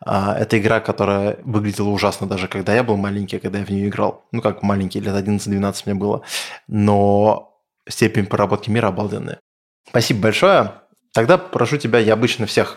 [0.04, 3.88] А, это игра, которая выглядела ужасно даже когда я был маленький, когда я в нее
[3.88, 4.26] играл.
[4.32, 6.20] Ну, как маленький, лет 11-12 мне было.
[6.66, 7.58] Но
[7.88, 9.40] степень проработки мира обалденная.
[9.88, 10.74] Спасибо большое.
[11.14, 12.76] Тогда прошу тебя, я обычно всех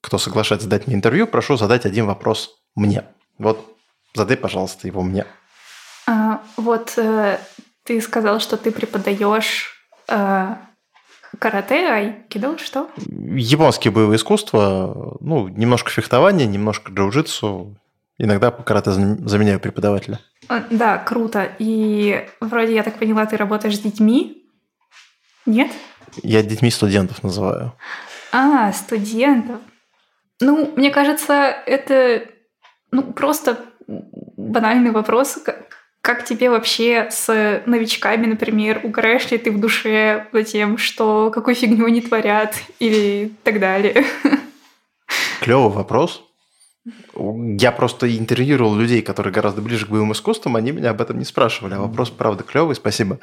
[0.00, 3.04] кто соглашается дать мне интервью, прошу задать один вопрос мне.
[3.38, 3.76] Вот
[4.14, 5.26] задай, пожалуйста, его мне.
[6.06, 7.38] А, вот э,
[7.90, 9.74] ты сказал, что ты преподаешь
[10.06, 10.54] э,
[11.40, 12.88] карате, айкидо, что?
[13.34, 17.74] Японские боевые искусства, ну, немножко фехтования, немножко джиу-джитсу,
[18.16, 20.20] иногда по карате заменяю преподавателя.
[20.48, 21.50] А, да, круто.
[21.58, 24.46] И вроде, я так поняла, ты работаешь с детьми?
[25.44, 25.72] Нет?
[26.22, 27.72] Я детьми студентов называю.
[28.30, 29.58] А, студентов.
[30.40, 31.34] Ну, мне кажется,
[31.66, 32.22] это
[32.92, 33.58] ну, просто
[33.88, 35.40] банальный вопрос,
[36.02, 41.54] как, тебе вообще с новичками, например, угораешь ли ты в душе за тем, что какую
[41.54, 44.04] фигню они творят или так далее?
[45.40, 46.24] Клевый вопрос.
[47.14, 51.24] Я просто интервьюировал людей, которые гораздо ближе к боевым искусствам, они меня об этом не
[51.24, 51.74] спрашивали.
[51.74, 53.18] А вопрос, правда, клевый, спасибо.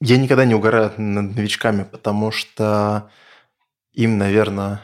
[0.00, 3.10] Я никогда не угораю над новичками, потому что
[3.92, 4.80] им, наверное,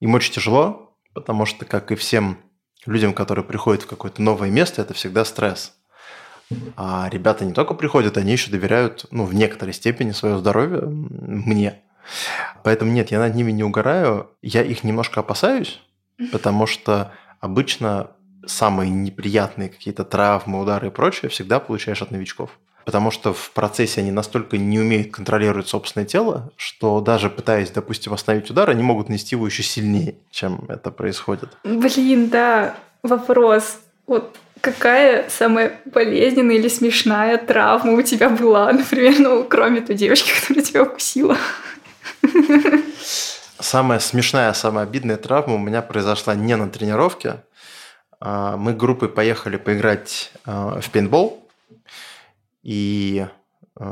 [0.00, 2.38] им очень тяжело, потому что, как и всем
[2.86, 5.74] людям, которые приходят в какое-то новое место, это всегда стресс.
[6.76, 11.80] А ребята не только приходят, они еще доверяют, ну, в некоторой степени свое здоровье мне.
[12.62, 15.80] Поэтому нет, я над ними не угораю, я их немножко опасаюсь,
[16.32, 18.10] потому что обычно
[18.46, 22.50] самые неприятные какие-то травмы, удары и прочее всегда получаешь от новичков.
[22.84, 28.12] Потому что в процессе они настолько не умеют контролировать собственное тело, что даже пытаясь, допустим,
[28.12, 31.56] остановить удар, они могут нести его еще сильнее, чем это происходит.
[31.64, 33.80] Блин, да, вопрос.
[34.06, 40.32] Вот какая самая болезненная или смешная травма у тебя была, например, ну, кроме той девочки,
[40.40, 41.36] которая тебя укусила?
[43.60, 47.44] Самая смешная, самая обидная травма у меня произошла не на тренировке.
[48.20, 51.46] А, мы группой поехали поиграть а, в пейнтбол
[52.62, 53.26] и
[53.76, 53.84] э,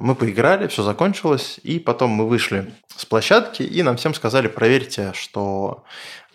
[0.00, 5.12] мы поиграли, все закончилось, и потом мы вышли с площадки, и нам всем сказали, проверьте,
[5.12, 5.84] что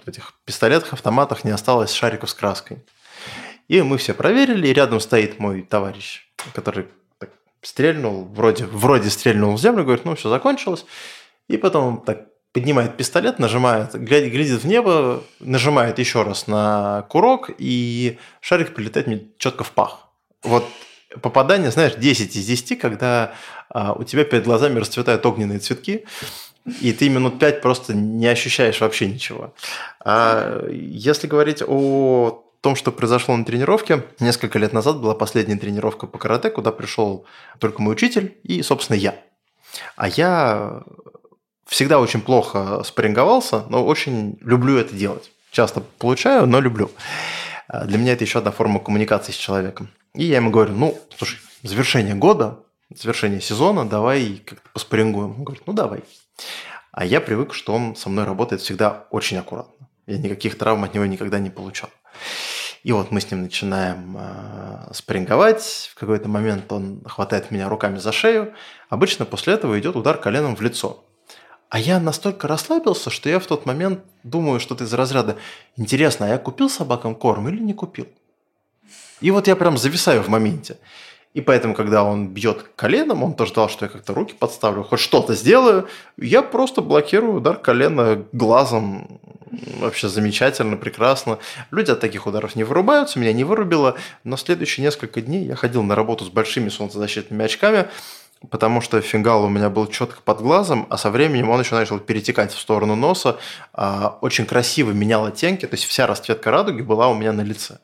[0.06, 2.84] в этих пистолетах, автоматах не осталось шариков с краской.
[3.68, 6.88] И мы все проверили, и рядом стоит мой товарищ, который
[7.20, 7.30] так
[7.62, 10.86] стрельнул, вроде, вроде стрельнул в землю, говорит, ну, все закончилось.
[11.48, 17.50] И потом так поднимает пистолет, нажимает, глядит, глядит в небо, нажимает еще раз на курок,
[17.58, 20.10] и шарик прилетает мне четко в пах.
[20.44, 20.66] Вот
[21.22, 23.34] попадание, знаешь, 10 из 10, когда
[23.70, 26.06] а, у тебя перед глазами расцветают огненные цветки,
[26.82, 29.54] и ты минут 5 просто не ощущаешь вообще ничего.
[30.04, 36.08] А если говорить о том, что произошло на тренировке, несколько лет назад была последняя тренировка
[36.08, 37.26] по карате, куда пришел
[37.60, 39.16] только мой учитель и, собственно, я.
[39.96, 40.84] А я
[41.66, 45.32] всегда очень плохо спарринговался, но очень люблю это делать.
[45.52, 46.92] Часто получаю, но люблю.
[47.68, 49.90] А, для меня это еще одна форма коммуникации с человеком.
[50.14, 52.60] И я ему говорю, ну, слушай, завершение года,
[52.94, 55.32] завершение сезона, давай как-то поспарингуем.
[55.32, 56.04] Он говорит, ну, давай.
[56.92, 59.88] А я привык, что он со мной работает всегда очень аккуратно.
[60.08, 61.90] Я никаких травм от него никогда не получал.
[62.84, 65.92] И вот мы с ним начинаем э, спринговать.
[65.92, 68.54] В какой-то момент он хватает меня руками за шею.
[68.90, 71.04] Обычно после этого идет удар коленом в лицо.
[71.70, 75.38] А я настолько расслабился, что я в тот момент думаю что-то из разряда
[75.78, 78.08] «Интересно, а я купил собакам корм или не купил?»
[79.22, 80.80] И вот я прям зависаю в моменте.
[81.34, 85.00] И поэтому, когда он бьет коленом, он тоже ждал, что я как-то руки подставлю, хоть
[85.00, 85.88] что-то сделаю.
[86.18, 89.20] Я просто блокирую удар колена глазом.
[89.80, 91.40] Вообще замечательно, прекрасно.
[91.72, 93.96] Люди от таких ударов не вырубаются, меня не вырубило.
[94.26, 97.88] Но следующие несколько дней я ходил на работу с большими солнцезащитными очками,
[98.50, 102.00] потому что фингал у меня был четко под глазом, а со временем он еще начал
[102.00, 103.38] перетекать в сторону носа.
[103.74, 107.78] А, очень красиво менял оттенки, то есть вся расцветка радуги была у меня на лице.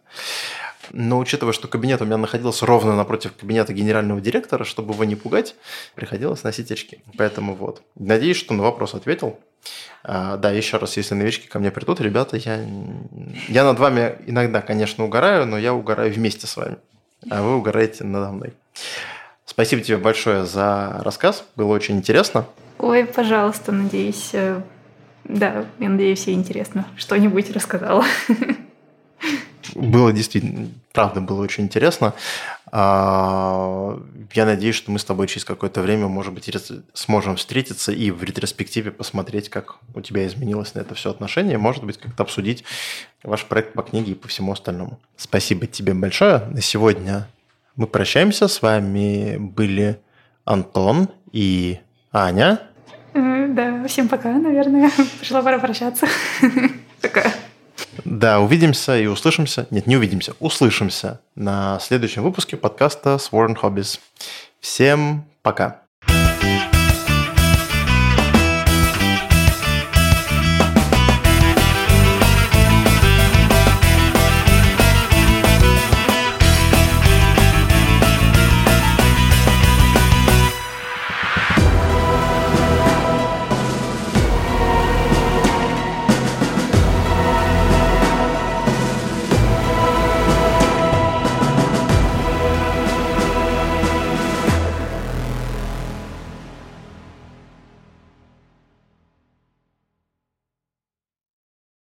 [0.92, 5.16] Но учитывая, что кабинет у меня находился ровно напротив кабинета генерального директора, чтобы его не
[5.16, 5.56] пугать,
[5.96, 7.00] приходилось носить очки.
[7.18, 7.82] Поэтому вот.
[7.96, 9.40] Надеюсь, что на вопрос ответил.
[10.04, 12.66] А, да, еще раз, если новички ко мне придут, ребята, я,
[13.48, 16.78] я над вами иногда, конечно, угораю, но я угораю вместе с вами.
[17.30, 18.54] А вы угораете надо мной.
[19.46, 21.46] Спасибо тебе большое за рассказ.
[21.56, 22.46] Было очень интересно.
[22.80, 24.62] Ой, пожалуйста, надеюсь, э,
[25.24, 28.06] да, я надеюсь, я интересно что-нибудь рассказала.
[29.76, 32.14] Было действительно, правда, было очень интересно.
[32.72, 34.00] А,
[34.34, 36.50] я надеюсь, что мы с тобой через какое-то время, может быть,
[36.94, 41.84] сможем встретиться и в ретроспективе посмотреть, как у тебя изменилось на это все отношение, может
[41.84, 42.64] быть, как-то обсудить
[43.24, 45.00] ваш проект по книге и по всему остальному.
[45.16, 46.40] Спасибо тебе большое.
[46.52, 47.28] На сегодня
[47.76, 48.48] мы прощаемся.
[48.48, 50.00] С вами были
[50.46, 51.80] Антон и
[52.12, 52.62] Аня.
[53.14, 54.92] Да, всем пока, наверное.
[55.20, 56.08] Пришла пора прощаться.
[57.02, 57.32] Пока.
[58.06, 59.68] Да, увидимся и услышимся.
[59.70, 64.00] Нет, не увидимся, услышимся на следующем выпуске подкаста Sworn Hobbies.
[64.60, 65.87] Всем пока.